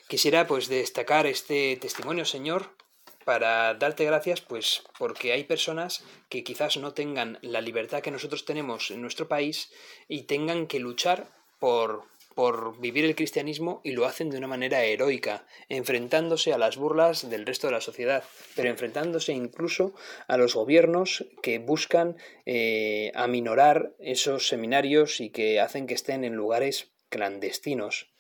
Quisiera 0.07 0.47
pues 0.47 0.69
destacar 0.69 1.27
este 1.27 1.79
testimonio, 1.79 2.27
Señor, 2.27 2.77
para 3.25 3.73
darte 3.73 4.05
gracias, 4.05 4.43
pues 4.43 4.83
porque 4.99 5.33
hay 5.33 5.45
personas 5.45 6.05
que 6.29 6.45
quizás 6.45 6.77
no 6.77 6.93
tengan 6.93 7.39
la 7.41 7.63
libertad 7.63 8.03
que 8.03 8.11
nosotros 8.11 8.45
tenemos 8.45 8.91
en 8.91 9.01
nuestro 9.01 9.29
país 9.29 9.73
y 10.09 10.25
tengan 10.25 10.67
que 10.67 10.79
luchar 10.79 11.33
por, 11.59 12.05
por 12.39 12.79
vivir 12.79 13.05
el 13.05 13.17
cristianismo 13.17 13.81
y 13.83 13.91
lo 13.91 14.07
hacen 14.07 14.31
de 14.31 14.39
una 14.39 14.47
manera 14.47 14.85
heroica, 14.85 15.45
enfrentándose 15.69 16.53
a 16.53 16.59
las 16.59 16.77
burlas 16.77 17.29
del 17.29 17.45
resto 17.45 17.67
de 17.67 17.73
la 17.73 17.81
sociedad, 17.81 18.23
pero 18.55 18.69
enfrentándose 18.69 19.33
incluso 19.33 19.93
a 20.29 20.37
los 20.37 20.55
gobiernos 20.55 21.27
que 21.43 21.59
buscan 21.59 22.17
eh, 22.47 23.11
aminorar 23.17 23.97
esos 23.99 24.47
seminarios 24.47 25.21
y 25.21 25.31
que 25.31 25.59
hacen 25.59 25.89
que 25.89 25.95
estén 25.95 26.23
en 26.23 26.37
lugares 26.37 26.93
clandestinos. 27.09 28.13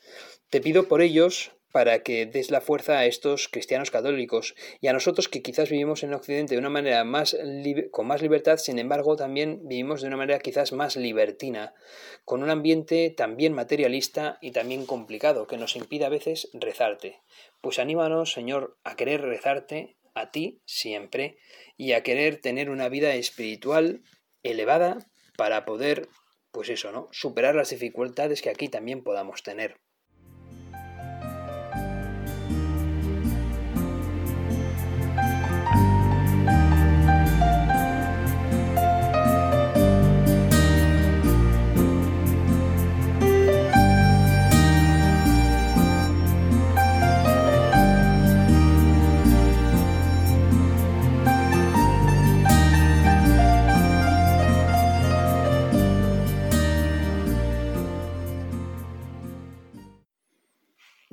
Te 0.50 0.60
pido 0.60 0.88
por 0.88 1.00
ellos 1.00 1.52
para 1.72 2.02
que 2.02 2.26
des 2.26 2.50
la 2.50 2.60
fuerza 2.60 2.98
a 2.98 3.06
estos 3.06 3.48
cristianos 3.48 3.90
católicos 3.90 4.54
y 4.80 4.88
a 4.88 4.92
nosotros 4.92 5.28
que 5.28 5.42
quizás 5.42 5.70
vivimos 5.70 6.02
en 6.02 6.14
Occidente 6.14 6.54
de 6.54 6.58
una 6.58 6.70
manera 6.70 7.04
más 7.04 7.36
con 7.90 8.06
más 8.06 8.22
libertad, 8.22 8.56
sin 8.56 8.78
embargo 8.78 9.16
también 9.16 9.60
vivimos 9.68 10.00
de 10.00 10.08
una 10.08 10.16
manera 10.16 10.38
quizás 10.38 10.72
más 10.72 10.96
libertina, 10.96 11.74
con 12.24 12.42
un 12.42 12.50
ambiente 12.50 13.10
también 13.10 13.52
materialista 13.52 14.38
y 14.40 14.52
también 14.52 14.86
complicado 14.86 15.46
que 15.46 15.58
nos 15.58 15.76
impide 15.76 16.06
a 16.06 16.10
veces 16.10 16.48
rezarte. 16.54 17.20
Pues 17.60 17.78
anímanos, 17.78 18.32
Señor, 18.32 18.78
a 18.84 18.96
querer 18.96 19.20
rezarte 19.20 19.96
a 20.14 20.30
ti 20.30 20.62
siempre 20.64 21.38
y 21.76 21.92
a 21.92 22.02
querer 22.02 22.40
tener 22.40 22.70
una 22.70 22.88
vida 22.88 23.14
espiritual 23.14 24.02
elevada 24.42 24.98
para 25.36 25.64
poder, 25.64 26.08
pues 26.50 26.68
eso, 26.68 26.92
¿no? 26.92 27.08
Superar 27.12 27.54
las 27.54 27.70
dificultades 27.70 28.42
que 28.42 28.50
aquí 28.50 28.68
también 28.68 29.02
podamos 29.02 29.42
tener. 29.42 29.78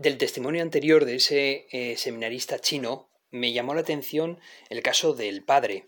Del 0.05 0.19
testimonio 0.19 0.62
anterior 0.62 1.03
de 1.03 1.15
ese 1.15 1.65
eh, 1.71 1.97
seminarista 1.97 2.59
chino 2.59 3.09
me 3.31 3.53
llamó 3.53 3.74
la 3.74 3.81
atención 3.81 4.39
el 4.69 4.83
caso 4.83 5.15
del 5.15 5.43
padre. 5.43 5.85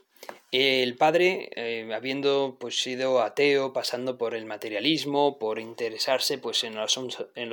El 0.51 0.97
padre, 0.97 1.51
eh, 1.55 1.87
habiendo 1.93 2.57
pues 2.59 2.81
sido 2.81 3.21
ateo, 3.21 3.73
pasando 3.73 4.17
por 4.17 4.33
el 4.33 4.47
materialismo, 4.47 5.37
por 5.37 5.59
interesarse 5.59 6.39
pues 6.39 6.63
en 6.63 6.73
los, 6.73 6.97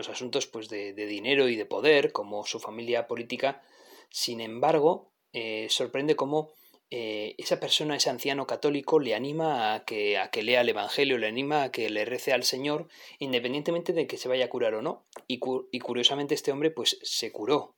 asuntos 0.08 0.46
pues 0.46 0.70
de, 0.70 0.94
dinero 0.94 1.50
y 1.50 1.56
de 1.56 1.66
poder, 1.66 2.12
como 2.12 2.46
su 2.46 2.58
familia 2.60 3.06
política, 3.06 3.60
sin 4.08 4.40
embargo, 4.40 5.10
eh, 5.34 5.66
sorprende 5.68 6.16
cómo 6.16 6.50
eh, 6.96 7.34
esa 7.38 7.58
persona, 7.58 7.96
ese 7.96 8.08
anciano 8.08 8.46
católico, 8.46 9.00
le 9.00 9.16
anima 9.16 9.74
a 9.74 9.84
que, 9.84 10.16
a 10.16 10.30
que 10.30 10.44
lea 10.44 10.60
el 10.60 10.68
Evangelio, 10.68 11.18
le 11.18 11.26
anima 11.26 11.64
a 11.64 11.72
que 11.72 11.90
le 11.90 12.04
rece 12.04 12.32
al 12.32 12.44
Señor, 12.44 12.86
independientemente 13.18 13.92
de 13.92 14.06
que 14.06 14.16
se 14.16 14.28
vaya 14.28 14.44
a 14.44 14.48
curar 14.48 14.74
o 14.74 14.82
no. 14.82 15.04
Y, 15.26 15.40
y 15.72 15.80
curiosamente 15.80 16.36
este 16.36 16.52
hombre 16.52 16.70
pues 16.70 17.00
se 17.02 17.32
curó. 17.32 17.74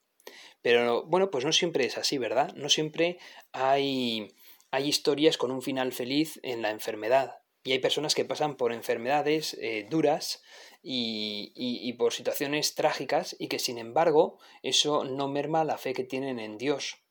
Pero 0.60 1.06
bueno, 1.06 1.30
pues 1.30 1.46
no 1.46 1.52
siempre 1.52 1.86
es 1.86 1.96
así, 1.96 2.18
¿verdad? 2.18 2.52
No 2.56 2.68
siempre 2.68 3.16
hay, 3.52 4.34
hay 4.70 4.86
historias 4.86 5.38
con 5.38 5.50
un 5.50 5.62
final 5.62 5.94
feliz 5.94 6.38
en 6.42 6.60
la 6.60 6.68
enfermedad. 6.68 7.38
Y 7.64 7.72
hay 7.72 7.78
personas 7.78 8.14
que 8.14 8.26
pasan 8.26 8.58
por 8.58 8.70
enfermedades 8.70 9.54
eh, 9.62 9.86
duras 9.88 10.42
y, 10.82 11.52
y, 11.56 11.90
por 11.94 12.12
situaciones 12.12 12.74
trágicas 12.74 13.34
y 13.38 13.48
que 13.48 13.58
sin 13.60 13.78
embargo 13.78 14.38
eso 14.62 15.04
no 15.04 15.26
merma 15.26 15.64
la 15.64 15.78
fe 15.78 15.94
que 15.94 16.04
tienen 16.04 16.38
en 16.38 16.58
Dios. 16.58 17.05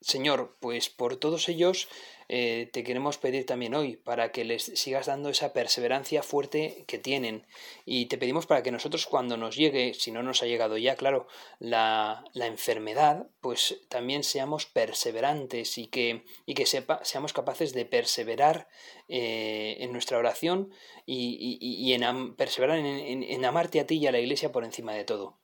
Señor, 0.00 0.56
pues 0.60 0.90
por 0.90 1.16
todos 1.16 1.48
ellos 1.48 1.88
eh, 2.28 2.68
te 2.72 2.84
queremos 2.84 3.18
pedir 3.18 3.46
también 3.46 3.74
hoy 3.74 3.96
para 3.96 4.30
que 4.32 4.44
les 4.44 4.62
sigas 4.62 5.06
dando 5.06 5.28
esa 5.28 5.52
perseverancia 5.52 6.22
fuerte 6.22 6.84
que 6.86 6.98
tienen 6.98 7.46
y 7.84 8.06
te 8.06 8.18
pedimos 8.18 8.46
para 8.46 8.62
que 8.62 8.70
nosotros 8.70 9.06
cuando 9.06 9.36
nos 9.36 9.56
llegue, 9.56 9.94
si 9.94 10.12
no 10.12 10.22
nos 10.22 10.42
ha 10.42 10.46
llegado 10.46 10.76
ya, 10.76 10.94
claro, 10.94 11.26
la, 11.58 12.22
la 12.32 12.46
enfermedad, 12.46 13.26
pues 13.40 13.80
también 13.88 14.22
seamos 14.22 14.66
perseverantes 14.66 15.78
y 15.78 15.88
que, 15.88 16.24
y 16.46 16.54
que 16.54 16.66
sepa, 16.66 17.04
seamos 17.04 17.32
capaces 17.32 17.72
de 17.72 17.84
perseverar 17.84 18.68
eh, 19.08 19.78
en 19.80 19.92
nuestra 19.92 20.18
oración 20.18 20.70
y, 21.06 21.58
y, 21.60 21.92
en 21.94 22.36
perseverar 22.36 22.78
en, 22.78 23.22
en 23.22 23.44
amarte 23.44 23.80
a 23.80 23.86
ti 23.86 23.96
y 23.96 24.06
a 24.06 24.12
la 24.12 24.20
Iglesia 24.20 24.52
por 24.52 24.64
encima 24.64 24.92
de 24.92 25.04
todo. 25.04 25.38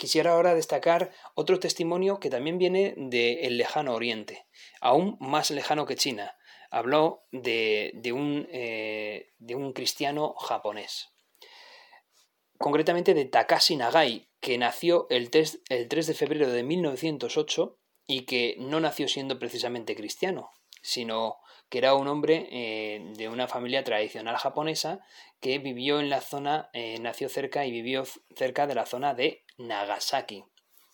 Quisiera 0.00 0.32
ahora 0.32 0.54
destacar 0.54 1.12
otro 1.34 1.60
testimonio 1.60 2.20
que 2.20 2.30
también 2.30 2.56
viene 2.56 2.94
del 2.96 3.58
lejano 3.58 3.92
oriente, 3.92 4.46
aún 4.80 5.18
más 5.20 5.50
lejano 5.50 5.84
que 5.84 5.94
China. 5.94 6.38
Habló 6.70 7.26
de, 7.32 7.92
un, 8.14 8.48
eh, 8.50 9.34
de 9.36 9.56
un 9.56 9.74
cristiano 9.74 10.32
japonés, 10.36 11.10
concretamente 12.56 13.12
de 13.12 13.26
Takashi 13.26 13.76
Nagai, 13.76 14.30
que 14.40 14.56
nació 14.56 15.06
el 15.10 15.28
3, 15.28 15.64
el 15.68 15.86
3 15.86 16.06
de 16.06 16.14
febrero 16.14 16.50
de 16.50 16.62
1908 16.62 17.78
y 18.06 18.22
que 18.22 18.56
no 18.58 18.80
nació 18.80 19.06
siendo 19.06 19.38
precisamente 19.38 19.94
cristiano, 19.94 20.50
sino 20.80 21.40
que 21.68 21.76
era 21.76 21.94
un 21.94 22.08
hombre 22.08 22.48
eh, 22.50 23.12
de 23.18 23.28
una 23.28 23.48
familia 23.48 23.84
tradicional 23.84 24.36
japonesa 24.38 25.00
que 25.40 25.58
vivió 25.58 26.00
en 26.00 26.08
la 26.08 26.22
zona, 26.22 26.70
eh, 26.72 26.98
nació 27.00 27.28
cerca 27.28 27.66
y 27.66 27.70
vivió 27.70 28.04
cerca 28.34 28.66
de 28.66 28.74
la 28.74 28.86
zona 28.86 29.12
de 29.12 29.44
Nagasaki, 29.60 30.44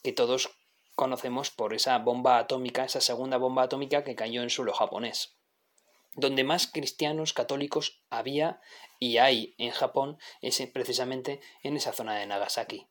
que 0.02 0.12
todos 0.12 0.50
conocemos 0.94 1.50
por 1.50 1.75
esa 1.75 1.99
bomba 1.99 2.38
atómica, 2.38 2.85
esa 2.85 3.00
segunda 3.00 3.37
bomba 3.37 3.62
atómica 3.62 4.04
que 4.04 4.16
cayó 4.16 4.42
en 4.42 4.50
suelo 4.50 4.73
japonés. 4.73 5.32
donde 6.18 6.44
más 6.44 6.66
cristianos 6.66 7.35
católicos 7.35 8.00
había 8.08 8.62
y 8.99 9.18
hay 9.18 9.54
en 9.58 9.70
Japón 9.70 10.18
es 10.40 10.62
precisamente 10.73 11.40
en 11.62 11.76
esa 11.76 11.92
zona 11.92 12.16
de 12.16 12.26
Nagasaki. 12.26 12.87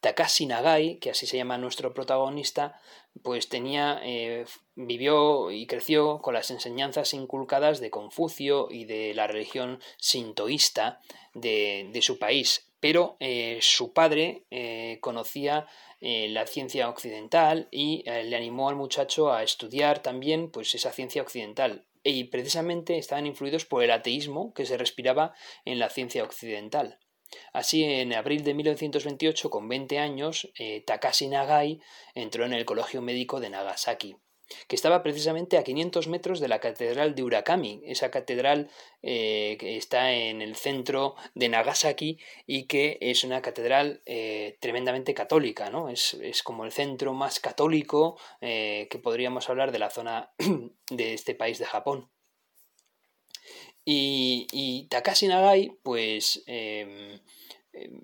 Takashi 0.00 0.46
Nagai, 0.46 0.98
que 0.98 1.10
así 1.10 1.26
se 1.26 1.36
llama 1.36 1.58
nuestro 1.58 1.94
protagonista, 1.94 2.80
pues 3.22 3.48
tenía, 3.48 4.00
eh, 4.04 4.44
vivió 4.74 5.50
y 5.50 5.66
creció 5.66 6.20
con 6.20 6.34
las 6.34 6.50
enseñanzas 6.50 7.14
inculcadas 7.14 7.80
de 7.80 7.90
Confucio 7.90 8.68
y 8.70 8.84
de 8.84 9.14
la 9.14 9.26
religión 9.26 9.80
sintoísta 9.98 11.00
de, 11.34 11.98
su 12.02 12.18
país, 12.18 12.70
pero 12.86 13.16
eh, 13.18 13.58
su 13.62 13.92
padre 13.92 14.44
eh, 14.52 14.98
conocía 15.00 15.66
la 15.98 16.46
ciencia 16.46 16.88
occidental 16.88 17.68
y 17.72 18.04
le 18.04 18.36
animó 18.36 18.68
al 18.68 18.76
muchacho 18.76 19.32
a 19.32 19.42
estudiar 19.42 20.02
también 20.02 20.50
pues 20.52 20.72
esa 20.74 20.92
ciencia 20.92 21.22
occidental 21.22 21.86
y 22.04 22.24
precisamente 22.24 22.96
estaban 22.96 23.26
influidos 23.26 23.64
por 23.64 23.82
el 23.82 23.90
ateísmo 23.90 24.54
que 24.54 24.66
se 24.66 24.76
respiraba 24.76 25.34
en 25.64 25.80
la 25.80 25.90
ciencia 25.90 26.22
occidental. 26.22 27.00
Así, 27.52 27.82
en 27.82 28.12
abril 28.12 28.44
de 28.44 28.54
1928, 28.54 29.50
con 29.50 29.68
20 29.68 29.98
años, 29.98 30.48
eh, 30.56 30.84
Takashi 30.86 31.26
Nagai 31.26 31.80
entró 32.14 32.44
en 32.44 32.52
el 32.52 32.64
Colegio 32.64 33.02
Médico 33.02 33.40
de 33.40 33.50
Nagasaki, 33.50 34.16
que 34.68 34.76
estaba 34.76 35.02
precisamente 35.02 35.58
a 35.58 35.64
500 35.64 36.08
metros 36.08 36.40
de 36.40 36.48
la 36.48 36.60
Catedral 36.60 37.14
de 37.14 37.22
Urakami, 37.22 37.82
esa 37.84 38.10
catedral 38.10 38.70
eh, 39.02 39.56
que 39.58 39.76
está 39.76 40.12
en 40.12 40.42
el 40.42 40.56
centro 40.56 41.14
de 41.34 41.48
Nagasaki 41.48 42.18
y 42.46 42.64
que 42.64 42.98
es 43.00 43.24
una 43.24 43.42
catedral 43.42 44.02
eh, 44.06 44.58
tremendamente 44.60 45.14
católica, 45.14 45.70
¿no? 45.70 45.88
Es, 45.88 46.14
es, 46.14 46.42
como 46.42 46.64
el 46.64 46.72
centro 46.72 47.12
más 47.14 47.40
católico 47.40 48.18
que 48.40 49.00
podríamos 49.02 49.48
hablar 49.48 49.72
de 49.72 49.78
la 49.78 49.90
zona 49.90 50.30
de 50.90 51.14
este 51.14 51.34
país 51.34 51.58
de 51.58 51.64
Japón. 51.64 52.10
Y, 53.88 54.88
Takashi 54.90 55.28
Nagai, 55.28 55.78
pues 55.82 56.42
em, 56.46 57.20
em, 57.72 58.02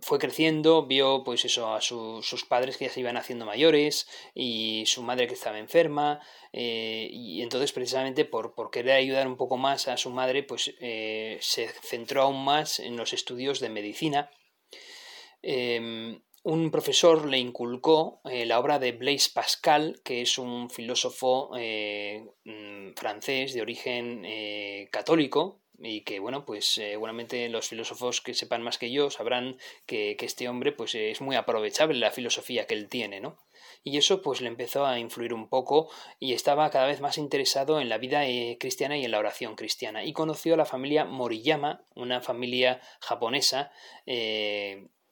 fue 0.00 0.18
creciendo, 0.18 0.86
vio 0.86 1.22
pues 1.24 1.44
eso 1.44 1.74
a 1.74 1.80
sus 1.80 2.44
padres 2.48 2.76
que 2.76 2.86
ya 2.86 2.92
se 2.92 3.00
iban 3.00 3.16
haciendo 3.16 3.44
mayores 3.44 4.06
y 4.34 4.84
su 4.86 5.02
madre 5.02 5.26
que 5.26 5.34
estaba 5.34 5.58
enferma 5.58 6.20
eh, 6.52 7.08
y 7.10 7.42
entonces 7.42 7.72
precisamente 7.72 8.24
por, 8.24 8.54
querer 8.70 8.96
ayudar 8.96 9.26
un 9.26 9.36
poco 9.36 9.56
más 9.56 9.88
a 9.88 9.96
su 9.96 10.10
madre 10.10 10.42
pues 10.42 10.74
eh, 10.80 11.38
se 11.40 11.68
centró 11.68 12.22
aún 12.22 12.44
más 12.44 12.80
en 12.80 12.96
los 12.96 13.12
estudios 13.12 13.60
de 13.60 13.68
medicina. 13.68 14.30
Em, 15.42 16.22
un 16.42 16.70
profesor 16.70 17.26
le 17.26 17.38
inculcó 17.38 18.20
eh, 18.24 18.46
la 18.46 18.58
obra 18.60 18.78
de 18.78 18.92
Blaise 18.92 19.28
Pascal, 19.28 20.00
que 20.04 20.22
es 20.22 20.38
un 20.38 20.70
filósofo 20.70 21.50
mm, 21.50 22.94
francés 22.94 23.52
de 23.52 23.62
origen 23.62 24.26
católico, 24.90 25.65
y 25.78 26.02
que 26.02 26.20
bueno 26.20 26.44
pues 26.44 26.66
seguramente 26.66 27.48
los 27.48 27.68
filósofos 27.68 28.20
que 28.20 28.34
sepan 28.34 28.62
más 28.62 28.78
que 28.78 28.90
yo 28.90 29.10
sabrán 29.10 29.58
que, 29.86 30.16
este 30.20 30.48
hombre 30.48 30.72
pues 30.72 30.94
es 30.94 31.20
muy 31.20 31.36
aprovechable 31.36 31.98
la 31.98 32.10
filosofía 32.10 32.66
que 32.66 32.74
él 32.74 32.88
tiene 32.88 33.20
no 33.20 33.38
y 33.84 33.98
eso 33.98 34.22
pues 34.22 34.40
le 34.40 34.48
empezó 34.48 34.86
a 34.86 34.98
influir 34.98 35.32
un 35.32 35.48
poco 35.48 35.88
y 36.18 36.32
estaba 36.32 36.70
cada 36.70 36.86
vez 36.86 37.00
más 37.00 37.18
interesado 37.18 37.80
en 37.80 37.88
la 37.88 37.98
vida 37.98 38.22
cristiana 38.58 38.96
y 38.96 39.04
en 39.04 39.10
la 39.12 39.18
oración 39.18 39.54
cristiana 39.54 40.04
y 40.04 40.12
conoció 40.12 40.54
a 40.54 40.56
la 40.56 40.64
familia 40.64 41.04
Moriyama 41.04 41.84
una 41.94 42.20
familia 42.20 42.80
japonesa 43.00 43.70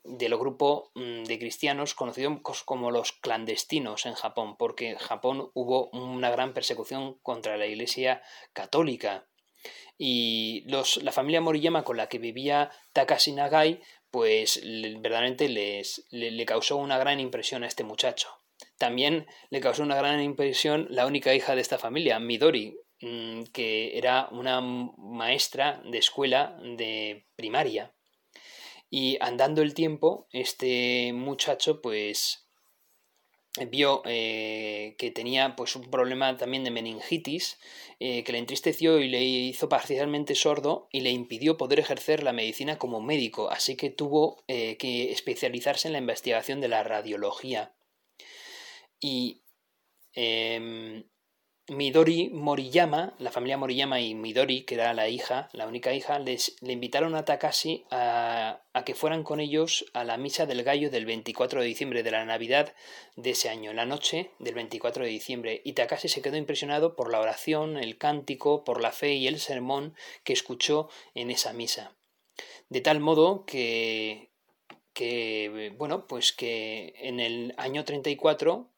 de 0.04 0.28
los 0.28 0.38
grupos 0.38 0.90
mm, 0.94 1.24
de 1.24 1.38
cristianos 1.38 1.94
conocidos 1.94 2.40
como 2.64 2.90
los 2.90 3.12
clandestinos 3.12 4.06
en 4.06 4.14
Japón, 4.14 4.56
porque 4.56 4.90
en 4.90 4.98
Japón 4.98 5.50
hubo 5.54 5.88
una 5.90 6.30
gran 6.30 6.52
persecución 6.52 7.14
contra 7.22 7.56
la 7.56 7.66
Iglesia 7.66 8.22
católica. 8.52 9.26
Y 9.96 10.64
los, 10.66 11.02
la 11.02 11.12
familia 11.12 11.40
Moriyama 11.40 11.84
con 11.84 11.96
la 11.96 12.08
que 12.08 12.18
vivía 12.18 12.70
Takashi 12.92 13.32
Nagai, 13.32 13.80
pues 14.10 14.60
verdaderamente 14.62 15.48
les, 15.48 16.06
le, 16.10 16.46
causó 16.46 16.76
una 16.76 16.98
gran 16.98 17.20
impresión 17.20 17.64
a 17.64 17.66
este 17.66 17.84
muchacho. 17.84 18.28
También 18.78 19.26
le 19.50 19.60
causó 19.60 19.82
una 19.82 19.96
gran 19.96 20.20
impresión 20.20 20.86
la 20.90 21.06
única 21.06 21.34
hija 21.34 21.54
de 21.54 21.60
esta 21.60 21.78
familia, 21.78 22.18
Midori, 22.18 22.76
mm, 23.00 23.44
que 23.52 23.96
era 23.98 24.28
una 24.30 24.60
maestra 24.60 25.82
de 25.84 25.98
escuela 25.98 26.56
de 26.62 27.26
primaria 27.36 27.94
y 28.96 29.18
andando 29.20 29.60
el 29.60 29.74
tiempo, 29.74 30.28
este 30.30 31.12
muchacho 31.12 31.80
pues 31.82 32.43
vio 33.70 34.02
eh, 34.04 34.96
que 34.98 35.10
tenía 35.10 35.54
pues 35.54 35.76
un 35.76 35.88
problema 35.88 36.36
también 36.36 36.64
de 36.64 36.72
meningitis 36.72 37.58
eh, 38.00 38.24
que 38.24 38.32
le 38.32 38.38
entristeció 38.38 38.98
y 38.98 39.08
le 39.08 39.22
hizo 39.22 39.68
parcialmente 39.68 40.34
sordo 40.34 40.88
y 40.90 41.00
le 41.00 41.10
impidió 41.10 41.56
poder 41.56 41.78
ejercer 41.78 42.24
la 42.24 42.32
medicina 42.32 42.78
como 42.78 43.00
médico. 43.00 43.50
Así 43.50 43.76
que 43.76 43.90
tuvo 43.90 44.42
eh, 44.48 44.76
que 44.76 45.12
especializarse 45.12 45.88
en 45.88 45.92
la 45.92 46.00
investigación 46.00 46.60
de 46.60 46.68
la 46.68 46.82
radiología. 46.82 47.74
Y 48.98 49.42
em, 50.14 51.04
Midori 51.68 52.28
Moriyama, 52.28 53.14
la 53.18 53.30
familia 53.30 53.56
Moriyama 53.56 53.98
y 53.98 54.14
Midori, 54.14 54.64
que 54.64 54.74
era 54.74 54.92
la 54.92 55.08
hija, 55.08 55.48
la 55.52 55.66
única 55.66 55.94
hija, 55.94 56.18
les, 56.18 56.56
le 56.60 56.74
invitaron 56.74 57.14
a 57.14 57.24
Takashi 57.24 57.86
a, 57.90 58.60
que 58.84 58.94
fueran 58.94 59.22
con 59.22 59.40
ellos 59.40 59.86
a 59.94 60.04
la 60.04 60.18
misa 60.18 60.44
del 60.44 60.62
gallo 60.62 60.90
del 60.90 61.06
24 61.06 61.62
de 61.62 61.66
diciembre 61.66 62.02
de 62.02 62.10
la 62.10 62.26
Navidad 62.26 62.74
de 63.16 63.30
ese 63.30 63.48
año, 63.48 63.72
la 63.72 63.86
noche 63.86 64.30
del 64.40 64.54
24 64.54 65.04
de 65.04 65.10
diciembre. 65.10 65.62
Y 65.64 65.72
Takashi 65.72 66.08
se 66.08 66.20
quedó 66.20 66.36
impresionado 66.36 66.96
por 66.96 67.10
la 67.10 67.20
oración, 67.20 67.78
el 67.78 67.96
cántico, 67.96 68.62
por 68.62 68.82
la 68.82 68.92
fe 68.92 69.14
y 69.14 69.26
el 69.26 69.40
sermón 69.40 69.94
que 70.22 70.34
escuchó 70.34 70.90
en 71.14 71.30
esa 71.30 71.54
misa. 71.54 71.96
De 72.68 72.82
tal 72.82 73.00
modo 73.00 73.46
que, 73.46 74.28
que 74.92 75.72
bueno, 75.78 76.06
pues 76.06 76.34
que 76.34 76.92
en 76.98 77.20
el 77.20 77.54
año 77.56 77.86
34 77.86 78.68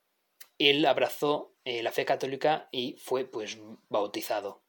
él 0.59 0.87
abrazó 0.87 1.56
eh, 1.66 1.83
la 1.83 1.90
fe 1.90 2.05
católica 2.05 2.68
y 2.70 2.96
fue 2.96 3.24
pues 3.24 3.59
bautizado. 3.88 4.62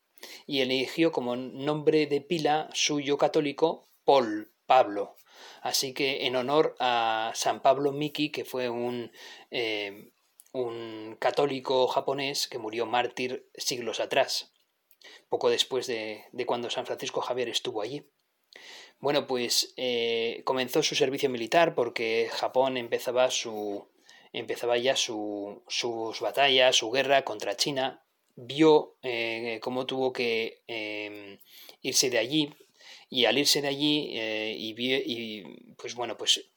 Y 0.48 0.62
eligió 0.62 1.12
como 1.12 1.36
nombre 1.36 2.08
de 2.08 2.22
pila 2.22 2.72
suyo 2.74 3.20
católico 3.20 3.88
Paul, 4.04 4.52
Pablo. 4.66 5.16
Así 5.62 5.94
que 5.94 6.26
en 6.26 6.36
honor 6.36 6.76
a 6.80 7.34
San 7.36 7.62
Pablo 7.62 7.92
Miki, 7.92 8.32
que 8.32 8.46
fue 8.46 8.70
un, 8.70 9.12
eh, 9.52 10.10
un 10.54 11.16
católico 11.20 11.88
japonés 11.88 12.48
que 12.48 12.58
murió 12.58 12.88
mártir 12.88 13.48
siglos 13.54 14.00
atrás, 14.00 14.56
poco 15.30 15.52
después 15.52 15.86
de, 15.86 16.26
cuando 16.48 16.72
San 16.72 16.88
Francisco 16.88 17.22
Javier 17.22 17.48
estuvo 17.48 17.84
allí. 17.84 18.10
Bueno, 18.98 19.28
pues 19.28 19.76
eh, 19.78 20.42
comenzó 20.46 20.82
su 20.82 20.96
servicio 20.96 21.30
militar 21.30 21.76
porque 21.76 22.28
Japón 22.32 22.76
empezaba 22.76 23.30
su, 23.30 23.88
empezaba 24.34 24.78
ya 24.78 24.96
su, 24.96 25.64
sus 25.68 26.20
batallas, 26.20 26.76
su 26.76 26.92
guerra 26.92 27.24
contra 27.24 27.56
China, 27.56 28.04
vio 28.38 28.96
eh, 29.02 29.60
cómo 29.62 29.86
tuvo 29.86 30.14
que 30.14 30.62
em, 30.68 31.40
irse 31.82 32.10
de 32.10 32.20
allí. 32.20 32.54
Y 33.10 33.26
al 33.26 33.38
irse 33.38 33.62
de 33.62 33.68
allí 33.68 34.12
eh, 34.14 34.56
y, 34.58 35.44
pues 35.76 35.96
bueno 35.96 36.18
pues 36.18 36.50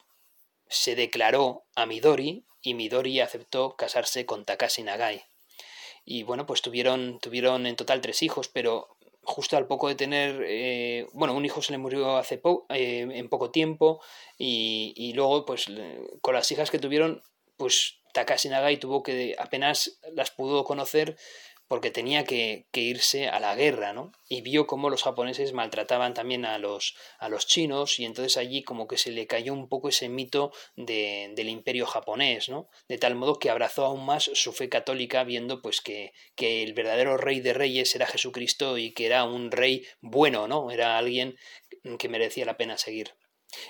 se 0.68 0.94
declaró 0.94 1.64
a 1.74 1.86
Midori 1.86 2.44
y 2.60 2.74
Midori 2.74 3.20
aceptó 3.20 3.76
casarse 3.76 4.26
con 4.26 4.44
Takashi 4.44 4.82
Nagai. 4.82 5.22
Y 6.04 6.22
bueno 6.24 6.46
pues 6.46 6.62
tuvieron 6.62 7.18
tuvieron 7.20 7.66
en 7.66 7.76
total 7.76 8.00
tres 8.00 8.22
hijos 8.22 8.48
pero 8.48 8.96
justo 9.22 9.56
al 9.56 9.66
poco 9.66 9.88
de 9.88 9.94
tener, 9.94 10.42
eh, 10.46 11.06
bueno, 11.12 11.34
un 11.34 11.44
hijo 11.44 11.62
se 11.62 11.72
le 11.72 11.78
murió 11.78 12.16
hace 12.16 12.38
poco, 12.38 12.66
en 12.70 13.28
poco 13.28 13.50
tiempo. 13.50 14.00
Y, 14.38 14.92
y, 14.96 15.12
luego, 15.12 15.44
pues, 15.44 15.66
con 16.22 16.34
las 16.34 16.50
hijas 16.50 16.70
que 16.70 16.78
tuvieron, 16.78 17.22
pues 17.60 18.00
Takashi 18.14 18.48
Nagai 18.48 18.78
tuvo 18.78 19.02
que 19.02 19.36
apenas 19.38 20.00
las 20.14 20.30
pudo 20.30 20.64
conocer 20.64 21.18
porque 21.68 21.90
tenía 21.90 22.24
que, 22.24 22.66
irse 22.72 23.28
a 23.28 23.38
la 23.38 23.54
guerra, 23.54 23.92
¿no? 23.92 24.12
Y 24.30 24.40
vio 24.40 24.66
cómo 24.66 24.88
los 24.88 25.02
japoneses 25.02 25.52
maltrataban 25.52 26.14
también 26.14 26.46
a 26.46 26.58
los, 26.58 26.96
a 27.18 27.28
los 27.28 27.46
chinos 27.46 28.00
y 28.00 28.06
entonces 28.06 28.38
allí 28.38 28.62
como 28.62 28.88
que 28.88 28.96
se 28.96 29.10
le 29.10 29.26
cayó 29.26 29.52
un 29.52 29.68
poco 29.68 29.90
ese 29.90 30.08
mito 30.08 30.52
de, 30.74 31.32
del 31.36 31.50
imperio 31.50 31.84
japonés, 31.84 32.48
¿no? 32.48 32.70
De 32.88 32.96
tal 32.96 33.14
modo 33.14 33.38
que 33.38 33.50
abrazó 33.50 33.84
aún 33.84 34.06
más 34.06 34.30
su 34.32 34.52
fe 34.52 34.70
católica 34.70 35.22
viendo 35.22 35.60
pues 35.60 35.82
que, 35.82 36.14
que 36.34 36.62
el 36.62 36.72
verdadero 36.72 37.18
rey 37.18 37.40
de 37.40 37.52
reyes 37.52 37.94
era 37.94 38.06
Jesucristo 38.06 38.78
y 38.78 38.92
que 38.92 39.04
era 39.04 39.24
un 39.24 39.50
rey 39.50 39.86
bueno, 40.00 40.48
¿no? 40.48 40.70
Era 40.70 40.96
alguien 40.96 41.36
que 41.98 42.08
merecía 42.08 42.46
la 42.46 42.56
pena 42.56 42.78
seguir. 42.78 43.14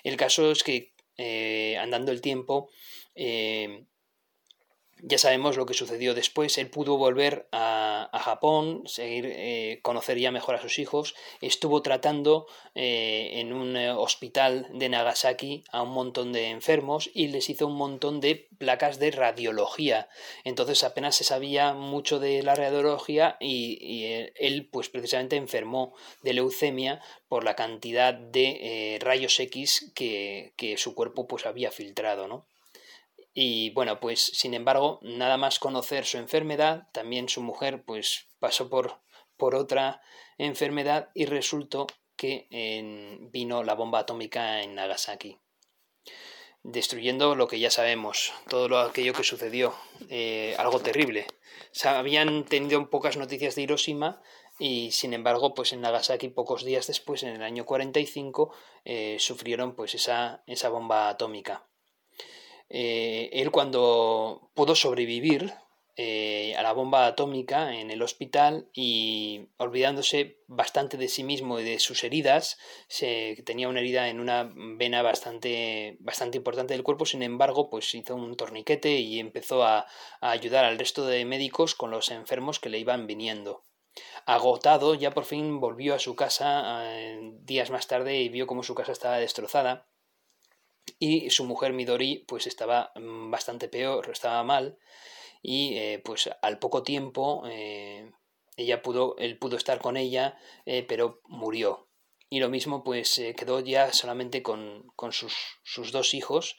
El 0.05 0.17
caso 0.17 0.53
es 0.53 0.63
que 0.63 0.95
eh, 1.21 1.77
andando 1.77 2.13
el 2.13 2.21
tiempo, 2.23 2.71
eh, 3.15 3.85
ya 5.03 5.19
sabemos 5.19 5.57
lo 5.57 5.67
que 5.67 5.75
sucedió 5.75 6.15
después. 6.15 6.59
Él 6.59 6.71
pudo 6.71 6.97
volver 6.97 7.49
a, 7.53 8.09
Japón, 8.13 8.83
seguir, 8.87 9.27
eh, 9.27 9.81
conocer 9.83 10.19
ya 10.19 10.31
mejor 10.31 10.55
a 10.55 10.61
sus 10.61 10.79
hijos. 10.79 11.15
Estuvo 11.41 11.83
tratando 11.83 12.47
eh, 12.75 13.31
en 13.35 13.53
un 13.53 13.77
eh, 13.77 13.91
hospital 13.91 14.67
de 14.73 14.89
Nagasaki 14.89 15.65
a 15.71 15.83
un 15.83 15.91
montón 15.91 16.33
de 16.33 16.49
enfermos 16.49 17.11
y 17.15 17.29
les 17.29 17.49
hizo 17.51 17.67
un 17.67 17.77
montón 17.77 18.21
de 18.21 18.49
placas 18.59 18.99
de 18.99 19.11
radiología. 19.11 20.09
Entonces 20.45 20.85
apenas 20.85 21.17
se 21.17 21.25
sabía 21.25 21.73
mucho 21.73 22.19
de 22.19 22.43
la 22.43 22.55
radiología 22.55 23.37
y, 23.41 24.31
él, 24.37 24.69
pues 24.71 24.89
precisamente 24.89 25.37
enfermó 25.37 25.95
de 26.23 26.35
leucemia 26.35 27.01
por 27.29 27.45
la 27.45 27.57
cantidad 27.57 28.15
de 28.15 28.99
rayos 29.01 29.39
X 29.39 29.93
que, 29.95 30.53
que, 30.57 30.77
su 30.77 30.95
cuerpo 30.95 31.27
pues 31.27 31.47
había 31.47 31.71
filtrado, 31.71 32.29
¿no? 32.29 32.50
Y 33.33 33.71
bueno, 33.71 34.01
pues 34.01 34.21
sin 34.21 34.55
embargo, 34.55 34.99
nada 35.03 35.37
más 35.37 35.59
conocer 35.59 36.05
su 36.05 36.19
enfermedad, 36.19 36.89
también 36.93 37.29
su 37.29 37.43
mujer 37.43 37.85
pues 37.85 38.27
pasó 38.39 38.69
por, 38.69 39.01
por 39.37 39.55
otra 39.55 40.03
enfermedad 40.39 41.11
y 41.15 41.27
resultó 41.27 41.87
que 42.17 42.49
vino 43.33 43.63
la 43.63 43.75
bomba 43.75 44.01
atómica 44.01 44.63
en 44.63 44.75
Nagasaki, 44.75 45.39
destruyendo 46.63 47.35
lo 47.35 47.49
que 47.49 47.59
ya 47.59 47.71
sabemos, 47.71 48.35
todo 48.49 48.69
lo, 48.69 48.79
aquello 48.79 49.15
que 49.15 49.25
sucedió, 49.25 49.75
eh, 50.11 50.55
algo 50.59 50.81
terrible. 50.81 51.27
habían 51.85 52.45
tenido 52.45 52.91
pocas 52.91 53.17
noticias 53.17 53.55
de 53.55 53.63
Hiroshima 53.63 54.21
y 54.59 54.91
sin 54.91 55.15
embargo, 55.15 55.55
pues 55.55 55.73
en 55.73 55.81
Nagasaki 55.81 56.29
pocos 56.29 56.63
días 56.63 56.87
después, 56.87 57.23
en 57.23 57.31
el 57.31 57.43
año 57.43 57.65
45, 57.65 58.55
eh, 58.85 59.17
sufrieron 59.19 59.75
pues 59.75 59.95
esa, 59.95 60.43
esa 60.47 60.69
bomba 60.69 61.09
atómica. 61.09 61.70
Eh, 62.71 63.31
él 63.33 63.51
cuando 63.51 64.51
pudo 64.55 64.77
sobrevivir 64.77 65.53
eh, 65.97 66.55
a 66.57 66.63
la 66.63 66.73
bomba 66.73 67.05
atómica 67.05 67.75
en 67.75 67.91
el 67.91 68.01
hospital 68.01 68.71
y 68.73 69.49
olvidándose 69.59 70.39
bastante 70.47 70.97
de 70.97 71.09
sí 71.09 71.25
mismo 71.25 71.59
y 71.59 71.65
de 71.65 71.79
sus 71.81 72.05
heridas, 72.05 72.59
se, 72.89 73.43
tenía 73.45 73.69
una 73.69 73.81
herida 73.81 74.09
en 74.09 74.21
una 74.21 74.51
vena 74.55 75.03
bastante, 75.03 75.99
bastante 76.01 76.39
importante 76.39 76.73
del 76.73 76.85
cuerpo, 76.85 77.05
sin 77.05 77.23
embargo, 77.23 77.69
pues 77.69 77.95
hizo 77.95 78.15
un 78.15 78.37
torniquete 78.37 78.93
y 78.93 79.19
empezó 79.19 79.65
a, 79.65 79.87
ayudar 80.21 80.65
al 80.65 80.79
resto 80.79 81.05
de 81.05 81.25
médicos 81.25 81.75
con 81.75 81.91
los 81.91 82.11
enfermos 82.11 82.61
que 82.61 82.71
le 82.71 82.79
iban 82.79 83.07
viniendo. 83.07 83.65
Agotado, 84.25 84.95
ya 84.95 85.11
por 85.11 85.25
fin 85.25 85.61
volvió 85.61 85.95
a 85.95 85.99
su 85.99 86.15
casa 86.15 86.83
eh, 86.95 87.33
días 87.43 87.71
más 87.71 87.89
tarde 87.89 88.21
y 88.21 88.29
vio 88.29 88.47
cómo 88.47 88.63
su 88.63 88.75
casa 88.75 88.93
estaba 88.93 89.19
destrozada 89.19 89.90
y 91.01 91.31
su 91.31 91.45
mujer 91.47 91.73
Midori 91.73 92.25
pues 92.29 92.47
estaba 92.47 92.93
mm, 92.95 93.31
bastante 93.31 93.69
peor, 93.69 94.09
estaba 94.13 94.45
mal 94.45 94.79
y 95.43 95.77
eh, 95.79 96.03
pues 96.05 96.31
al 96.43 96.59
poco 96.59 96.83
tiempo 96.83 97.43
eh, 97.51 98.13
ella 98.57 98.83
pudo, 98.83 99.17
él 99.17 99.39
pudo 99.39 99.57
estar 99.57 99.81
con 99.81 99.97
ella 99.97 100.39
eh, 100.67 100.85
pero 100.87 101.23
murió. 101.25 101.89
Y 102.29 102.39
lo 102.39 102.49
mismo 102.49 102.85
pues 102.85 103.21
quedó 103.37 103.59
ya 103.59 103.93
solamente 103.93 104.43
con, 104.43 104.87
con 104.95 105.13
sus, 105.13 105.35
sus, 105.65 105.91
dos 105.91 106.15
hijos 106.15 106.57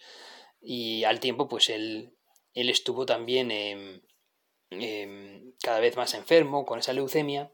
y 0.60 1.06
al 1.06 1.22
tiempo 1.22 1.48
pues 1.48 1.70
él, 1.70 2.18
él 2.54 2.70
estuvo 2.70 3.06
también 3.06 3.52
em, 3.52 4.02
em, 4.72 5.54
cada 5.64 5.80
vez 5.80 5.96
más 5.96 6.14
enfermo 6.14 6.66
con 6.66 6.80
esa 6.80 6.92
leucemia 6.92 7.54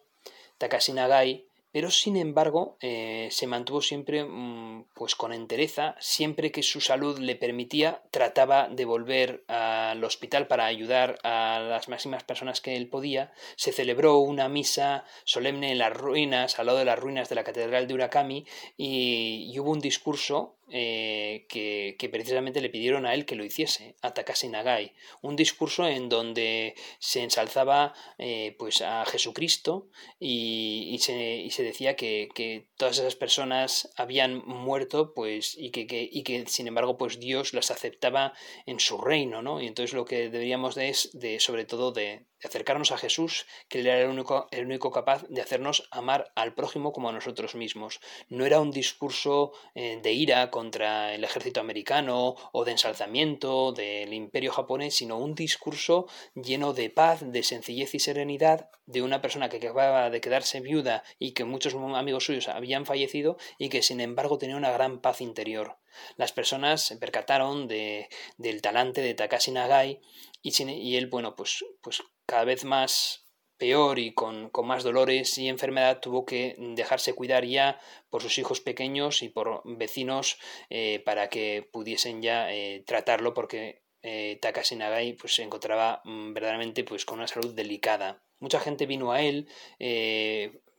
Takashi 0.57 0.93
Nagai 0.93 1.46
pero 1.71 1.91
sin 1.91 2.17
embargo 2.17 2.77
eh, 2.81 3.27
se 3.31 3.47
mantuvo 3.47 3.81
siempre 3.81 4.23
mm, 4.23 4.85
pues 4.93 5.15
con 5.15 5.33
entereza, 5.33 5.95
siempre 5.99 6.51
que 6.51 6.63
su 6.63 6.81
salud 6.81 7.19
le 7.19 7.35
permitía, 7.35 8.03
trataba 8.11 8.67
de 8.69 8.85
volver 8.85 9.43
al 9.47 10.03
hospital 10.03 10.47
para 10.47 10.65
ayudar 10.65 11.19
a 11.23 11.59
las 11.59 11.89
máximas 11.89 12.23
personas 12.23 12.61
que 12.61 12.75
él 12.75 12.89
podía, 12.89 13.31
se 13.55 13.71
celebró 13.71 14.17
una 14.19 14.49
misa 14.49 15.05
solemne 15.23 15.71
en 15.71 15.77
las 15.77 15.93
ruinas, 15.93 16.59
al 16.59 16.67
lado 16.67 16.79
de 16.79 16.85
las 16.85 16.99
ruinas 16.99 17.29
de 17.29 17.35
la 17.35 17.43
catedral 17.43 17.87
de 17.87 17.93
Urakami, 17.93 18.45
y 18.75 19.57
hubo 19.59 19.71
un 19.71 19.79
discurso 19.79 20.56
eh, 20.69 21.45
que, 21.47 22.09
precisamente 22.09 22.61
le 22.61 22.69
pidieron 22.69 23.05
a 23.05 23.13
él 23.13 23.25
que 23.25 23.35
lo 23.35 23.45
hiciese, 23.45 23.95
a 24.01 24.13
Takashi 24.13 24.49
Nagai, 24.49 24.93
un 25.21 25.35
discurso 25.35 25.87
en 25.87 26.09
donde 26.09 26.75
se 26.99 27.23
ensalzaba 27.23 27.93
eh, 28.17 28.55
pues 28.59 28.81
a 28.81 29.05
Jesucristo 29.05 29.87
y, 30.19 30.97
se, 30.99 31.63
decía 31.63 31.95
que, 31.95 32.67
todas 32.77 32.99
esas 32.99 33.15
personas 33.15 33.89
habían 33.95 34.43
muerto 34.45 35.13
pues 35.13 35.55
y 35.57 35.71
que, 35.71 35.87
y 36.11 36.23
que 36.23 36.45
sin 36.47 36.67
embargo 36.67 36.97
pues 36.97 37.19
Dios 37.19 37.53
las 37.53 37.71
aceptaba 37.71 38.33
en 38.65 38.79
su 38.79 38.99
reino, 38.99 39.41
¿no? 39.41 39.61
Y 39.61 39.67
entonces 39.67 39.93
lo 39.93 40.05
que 40.05 40.29
deberíamos 40.29 40.75
de 40.75 40.89
es 40.89 41.09
de 41.13 41.39
sobre 41.39 41.65
todo 41.65 41.91
de, 41.91 42.26
acercarnos 42.43 42.91
a 42.91 42.97
Jesús, 42.97 43.45
que 43.67 43.79
Él 43.79 43.87
era 43.87 44.01
el 44.01 44.09
único, 44.09 44.47
el 44.51 44.65
único 44.65 44.91
capaz 44.91 45.25
de 45.29 45.41
hacernos 45.41 45.87
amar 45.91 46.31
al 46.35 46.53
prójimo 46.53 46.91
como 46.91 47.09
a 47.09 47.11
nosotros 47.13 47.55
mismos. 47.55 47.99
No 48.29 48.45
era 48.45 48.59
un 48.59 48.71
discurso 48.71 49.53
eh, 49.75 49.99
de 50.01 50.11
ira 50.11 50.51
contra 50.51 51.13
el 51.13 51.23
ejército 51.23 51.59
americano 51.59 52.35
o 52.51 52.65
de 52.65 52.71
ensalzamiento 52.71 53.71
del 53.71 54.13
imperio 54.13 54.51
japonés, 54.51 54.95
sino 54.95 55.17
un 55.17 55.35
discurso 55.35 56.07
lleno 56.35 56.73
de 56.73 56.89
paz, 56.89 57.21
de 57.23 57.43
sencillez 57.43 57.95
y 57.95 57.99
serenidad 57.99 58.69
de 58.85 59.01
una 59.01 59.21
persona 59.21 59.49
que 59.49 59.57
acababa 59.57 60.09
de 60.09 60.21
quedarse 60.21 60.61
viuda 60.61 61.03
y 61.19 61.31
que 61.31 61.43
muchos 61.43 61.73
amigos 61.73 62.25
suyos 62.25 62.47
habían 62.47 62.85
fallecido 62.85 63.37
y 63.57 63.69
que 63.69 63.81
sin 63.81 63.99
embargo 63.99 64.37
tenía 64.37 64.55
una 64.55 64.71
gran 64.71 65.01
paz 65.01 65.21
interior. 65.21 65.77
Las 66.15 66.31
personas 66.31 66.81
se 66.81 66.97
percataron 66.97 67.67
de, 67.67 68.09
del 68.37 68.61
talante 68.61 69.01
de 69.01 69.13
Takashi 69.13 69.51
Nagai 69.51 69.99
y, 70.41 70.63
y 70.63 70.95
él, 70.95 71.07
bueno, 71.07 71.35
pues, 71.35 71.65
pues 71.81 72.01
cada 72.27 72.45
vez 72.45 72.63
más 72.65 73.27
peor 73.57 73.97
y 73.97 74.13
con, 74.13 74.51
más 74.63 74.83
dolores 74.83 75.37
y 75.37 75.47
enfermedad 75.47 75.99
tuvo 75.99 76.25
que 76.25 76.55
dejarse 76.75 77.13
cuidar 77.13 77.45
ya 77.45 77.79
por 78.09 78.21
sus 78.21 78.37
hijos 78.37 78.61
pequeños 78.61 79.23
y 79.23 79.29
por 79.29 79.61
vecinos 79.65 80.37
eh, 80.69 81.01
para 81.05 81.29
que 81.29 81.67
pudiesen 81.71 82.21
ya 82.21 82.53
eh, 82.53 82.83
tratarlo 82.85 83.33
porque 83.33 83.81
eh, 84.03 84.37
Takashi 84.41 84.75
Nagai 84.75 85.13
pues, 85.13 85.33
se 85.33 85.43
encontraba 85.43 86.01
mm, 86.03 86.33
verdaderamente 86.33 86.83
pues, 86.83 87.05
con 87.05 87.17
una 87.17 87.27
salud 87.27 87.53
delicada. 87.53 88.23
Mucha 88.39 88.59
gente 88.59 88.85
vino 88.85 89.11
a 89.11 89.23
él, 89.23 89.47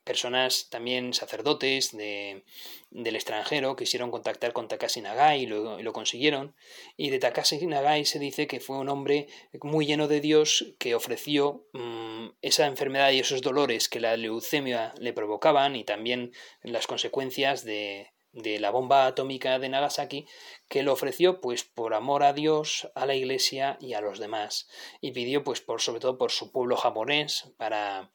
personas 0.08 0.70
también 0.70 1.12
sacerdotes 1.12 1.94
de, 1.94 2.42
del 2.90 3.14
extranjero 3.14 3.76
quisieron 3.76 4.10
contactar 4.10 4.54
con 4.54 4.66
Takashi 4.66 5.02
Nagai 5.02 5.42
y 5.42 5.46
lo, 5.46 5.92
consiguieron. 5.92 6.56
Y 6.96 7.10
de 7.10 7.18
Takashi 7.18 7.66
Nagai 7.66 8.06
se 8.06 8.18
dice 8.18 8.46
que 8.46 8.58
fue 8.58 8.78
un 8.78 8.88
hombre 8.88 9.28
muy 9.60 9.84
lleno 9.84 10.08
de 10.08 10.22
Dios 10.22 10.74
que 10.78 10.94
ofreció 10.94 11.66
mm, 11.74 12.28
esa 12.40 12.64
enfermedad 12.64 13.10
y 13.10 13.20
esos 13.20 13.42
dolores 13.42 13.90
que 13.90 14.00
la 14.00 14.16
leucemia 14.16 14.94
le 14.98 15.12
provocaban 15.12 15.76
y 15.76 15.84
también 15.84 16.32
las 16.62 16.86
consecuencias 16.86 17.62
de, 17.64 18.10
de 18.32 18.60
la 18.60 18.70
bomba 18.70 19.04
atómica 19.04 19.58
de 19.58 19.68
Nagasaki, 19.68 20.26
que 20.68 20.82
lo 20.82 20.94
ofreció 20.94 21.42
pues 21.42 21.64
por 21.64 21.92
amor 21.92 22.22
a 22.22 22.32
Dios, 22.32 22.90
a 22.94 23.04
la 23.04 23.14
Iglesia 23.14 23.76
y 23.78 23.92
a 23.92 24.00
los 24.00 24.18
demás, 24.18 24.68
y 25.02 25.12
pidió 25.12 25.44
pues 25.44 25.60
por 25.60 25.82
sobre 25.82 26.00
todo 26.00 26.16
por 26.16 26.30
su 26.30 26.50
pueblo 26.50 26.78
japonés 26.78 27.52
para 27.58 28.10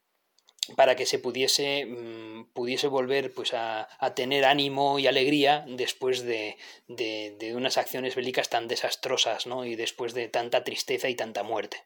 para 0.76 0.96
que 0.96 1.06
se 1.06 1.20
pudiese, 1.20 1.86
mm, 1.86 2.54
pudiese 2.54 2.88
volver 2.88 3.34
pues, 3.34 3.54
a, 3.54 3.88
tener 4.16 4.46
ánimo 4.46 5.00
y 5.00 5.08
alegría 5.08 5.66
después 5.68 6.24
de, 6.24 6.58
de, 6.88 7.54
unas 7.56 7.78
acciones 7.78 8.16
bélicas 8.16 8.50
tan 8.50 8.68
desastrosas 8.68 9.48
¿no? 9.48 9.66
y 9.66 9.76
después 9.76 10.14
de 10.14 10.30
tanta 10.30 10.64
tristeza 10.64 11.10
y 11.10 11.16
tanta 11.16 11.44
muerte. 11.44 11.78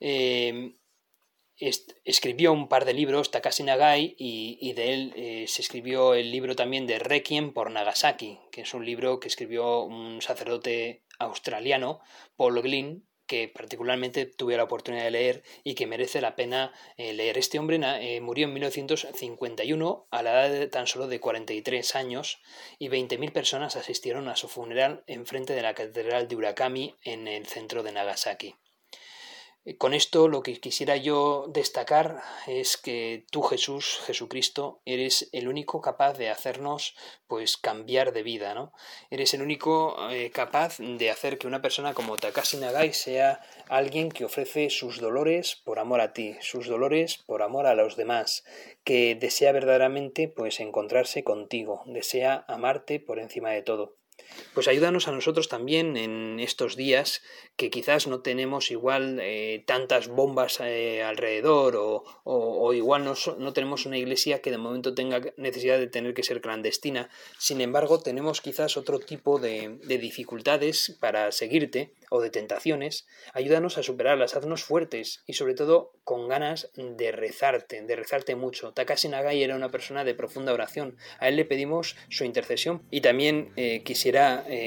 Em, 0.00 0.76
escribió 1.58 2.52
un 2.52 2.68
par 2.68 2.84
de 2.84 2.92
libros, 2.92 3.30
Takashi 3.30 3.62
Nagai, 3.62 4.14
y, 4.18 4.72
de 4.74 4.92
él 4.92 5.12
eh, 5.16 5.44
se 5.48 5.62
escribió 5.62 6.14
el 6.14 6.30
libro 6.30 6.54
también 6.54 6.86
de 6.86 6.98
Requiem 6.98 7.52
por 7.52 7.70
Nagasaki, 7.70 8.38
que 8.52 8.62
es 8.62 8.74
un 8.74 8.84
libro 8.84 9.20
que 9.20 9.28
escribió 9.28 9.82
un 9.82 10.20
sacerdote 10.20 11.04
australiano, 11.18 12.00
Paul 12.36 12.60
Glynn, 12.60 13.06
que 13.26 13.48
particularmente 13.48 14.26
tuve 14.26 14.56
la 14.56 14.64
oportunidad 14.64 15.04
de 15.04 15.10
leer 15.10 15.42
y 15.64 15.74
que 15.74 15.86
merece 15.86 16.20
la 16.20 16.36
pena 16.36 16.72
eh, 16.96 17.12
leer. 17.12 17.38
Este 17.38 17.58
hombre 17.58 17.78
eh, 17.82 18.20
murió 18.20 18.46
en 18.46 18.54
1951 18.54 20.06
a 20.10 20.22
la 20.22 20.30
edad 20.30 20.50
de 20.50 20.66
tan 20.68 20.86
solo 20.86 21.08
de 21.08 21.20
43 21.20 21.96
años 21.96 22.40
y 22.78 22.88
20.000 22.88 23.32
personas 23.32 23.76
asistieron 23.76 24.28
a 24.28 24.36
su 24.36 24.48
funeral 24.48 25.02
en 25.06 25.26
frente 25.26 25.54
de 25.54 25.62
la 25.62 25.74
catedral 25.74 26.28
de 26.28 26.36
Urakami 26.36 26.96
en 27.02 27.28
el 27.28 27.46
centro 27.46 27.82
de 27.82 27.92
Nagasaki. 27.92 28.54
Con 29.78 29.94
esto 29.94 30.28
lo 30.28 30.44
que 30.44 30.60
quisiera 30.60 30.96
yo 30.96 31.46
destacar 31.48 32.22
es 32.46 32.76
que 32.76 33.26
tú 33.32 33.42
Jesús, 33.42 33.98
Jesucristo, 34.06 34.80
eres 34.84 35.28
el 35.32 35.48
único 35.48 35.80
capaz 35.80 36.12
de 36.12 36.30
hacernos 36.30 36.94
pues 37.26 37.56
cambiar 37.56 38.12
de 38.12 38.22
vida, 38.22 38.54
¿no? 38.54 38.72
Eres 39.10 39.34
el 39.34 39.42
único 39.42 39.96
eh, 40.10 40.30
capaz 40.30 40.78
de 40.78 41.10
hacer 41.10 41.36
que 41.36 41.48
una 41.48 41.62
persona 41.62 41.94
como 41.94 42.16
Takashi 42.16 42.58
Nagai 42.58 42.92
sea 42.92 43.40
alguien 43.68 44.10
que 44.10 44.24
ofrece 44.24 44.70
sus 44.70 45.00
dolores 45.00 45.56
por 45.56 45.80
amor 45.80 46.00
a 46.00 46.12
ti, 46.12 46.36
sus 46.40 46.68
dolores 46.68 47.18
por 47.18 47.42
amor 47.42 47.66
a 47.66 47.74
los 47.74 47.96
demás, 47.96 48.44
que 48.84 49.16
desea 49.16 49.50
verdaderamente 49.50 50.28
pues 50.28 50.60
encontrarse 50.60 51.24
contigo, 51.24 51.82
desea 51.86 52.44
amarte 52.46 53.00
por 53.00 53.18
encima 53.18 53.50
de 53.50 53.62
todo. 53.62 53.96
Pues 54.54 54.68
ayúdanos 54.68 55.08
a 55.08 55.12
nosotros 55.12 55.48
también 55.48 55.96
en 55.96 56.40
estos 56.40 56.76
días 56.76 57.22
que 57.56 57.70
quizás 57.70 58.06
no 58.06 58.20
tenemos 58.20 58.70
igual 58.70 59.18
eh, 59.20 59.62
tantas 59.66 60.08
bombas 60.08 60.60
eh, 60.60 61.02
alrededor 61.02 61.76
o, 61.76 62.04
o, 62.24 62.72
igual 62.74 63.04
no, 63.04 63.14
no, 63.38 63.52
tenemos 63.52 63.86
una 63.86 63.98
iglesia 63.98 64.42
que 64.42 64.50
de 64.50 64.58
momento 64.58 64.94
tenga 64.94 65.20
necesidad 65.36 65.78
de 65.78 65.86
tener 65.86 66.14
que 66.14 66.22
ser 66.22 66.40
clandestina. 66.40 67.08
Sin 67.38 67.60
embargo, 67.60 68.00
tenemos 68.00 68.40
quizás 68.40 68.76
otro 68.76 68.98
tipo 68.98 69.38
de, 69.38 69.78
de 69.82 69.98
dificultades 69.98 70.96
para 71.00 71.32
seguirte 71.32 71.92
o 72.10 72.20
de 72.20 72.30
tentaciones. 72.30 73.06
Ayúdanos 73.32 73.78
a 73.78 73.82
superarlas, 73.82 74.36
haznos 74.36 74.64
fuertes 74.64 75.22
y 75.26 75.34
sobre 75.34 75.54
todo 75.54 75.92
con 76.04 76.28
ganas 76.28 76.70
de 76.76 77.12
rezarte, 77.12 77.82
de 77.82 77.96
rezarte 77.96 78.36
mucho. 78.36 78.72
Takashi 78.72 79.08
Nagai 79.08 79.42
era 79.42 79.56
una 79.56 79.70
persona 79.70 80.04
de 80.04 80.14
profunda 80.14 80.52
oración. 80.52 80.96
A 81.18 81.28
él 81.28 81.36
le 81.36 81.44
pedimos 81.44 81.96
su 82.08 82.24
intercesión 82.24 82.82
y 82.90 83.00
también 83.00 83.52
eh, 83.56 83.82
quisiera 83.82 84.15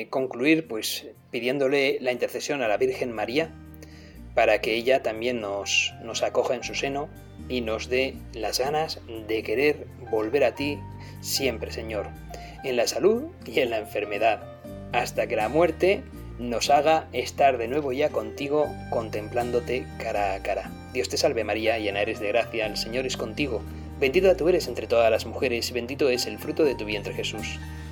concluir 0.09 0.67
pues 0.67 1.07
pidiéndole 1.31 1.97
la 2.01 2.11
intercesión 2.11 2.61
a 2.61 2.67
la 2.67 2.77
Virgen 2.77 3.11
María 3.11 3.51
para 4.35 4.61
que 4.61 4.75
ella 4.75 5.03
también 5.03 5.41
nos, 5.41 5.93
nos 6.03 6.23
acoja 6.23 6.55
en 6.55 6.63
su 6.63 6.75
seno 6.75 7.09
y 7.47 7.61
nos 7.61 7.89
dé 7.89 8.15
las 8.33 8.59
ganas 8.59 9.01
de 9.27 9.43
querer 9.43 9.87
volver 10.11 10.43
a 10.43 10.55
ti 10.55 10.79
siempre, 11.21 11.71
Señor, 11.71 12.07
en 12.63 12.77
la 12.77 12.87
salud 12.87 13.25
y 13.45 13.59
en 13.59 13.69
la 13.69 13.79
enfermedad, 13.79 14.41
hasta 14.91 15.27
que 15.27 15.35
la 15.35 15.49
muerte 15.49 16.03
nos 16.37 16.69
haga 16.69 17.07
estar 17.11 17.57
de 17.57 17.67
nuevo 17.67 17.91
ya 17.91 18.09
contigo 18.09 18.67
contemplándote 18.91 19.85
cara 20.01 20.35
a 20.35 20.41
cara. 20.41 20.71
Dios 20.93 21.09
te 21.09 21.17
salve 21.17 21.43
María, 21.43 21.77
llena 21.77 22.01
eres 22.01 22.19
de 22.19 22.29
gracia, 22.29 22.65
el 22.65 22.77
Señor 22.77 23.05
es 23.05 23.17
contigo, 23.17 23.61
bendita 23.99 24.37
tú 24.37 24.47
eres 24.47 24.67
entre 24.67 24.87
todas 24.87 25.11
las 25.11 25.25
mujeres, 25.25 25.71
bendito 25.71 26.09
es 26.09 26.25
el 26.25 26.39
fruto 26.39 26.63
de 26.63 26.75
tu 26.75 26.85
vientre 26.85 27.13
Jesús. 27.13 27.59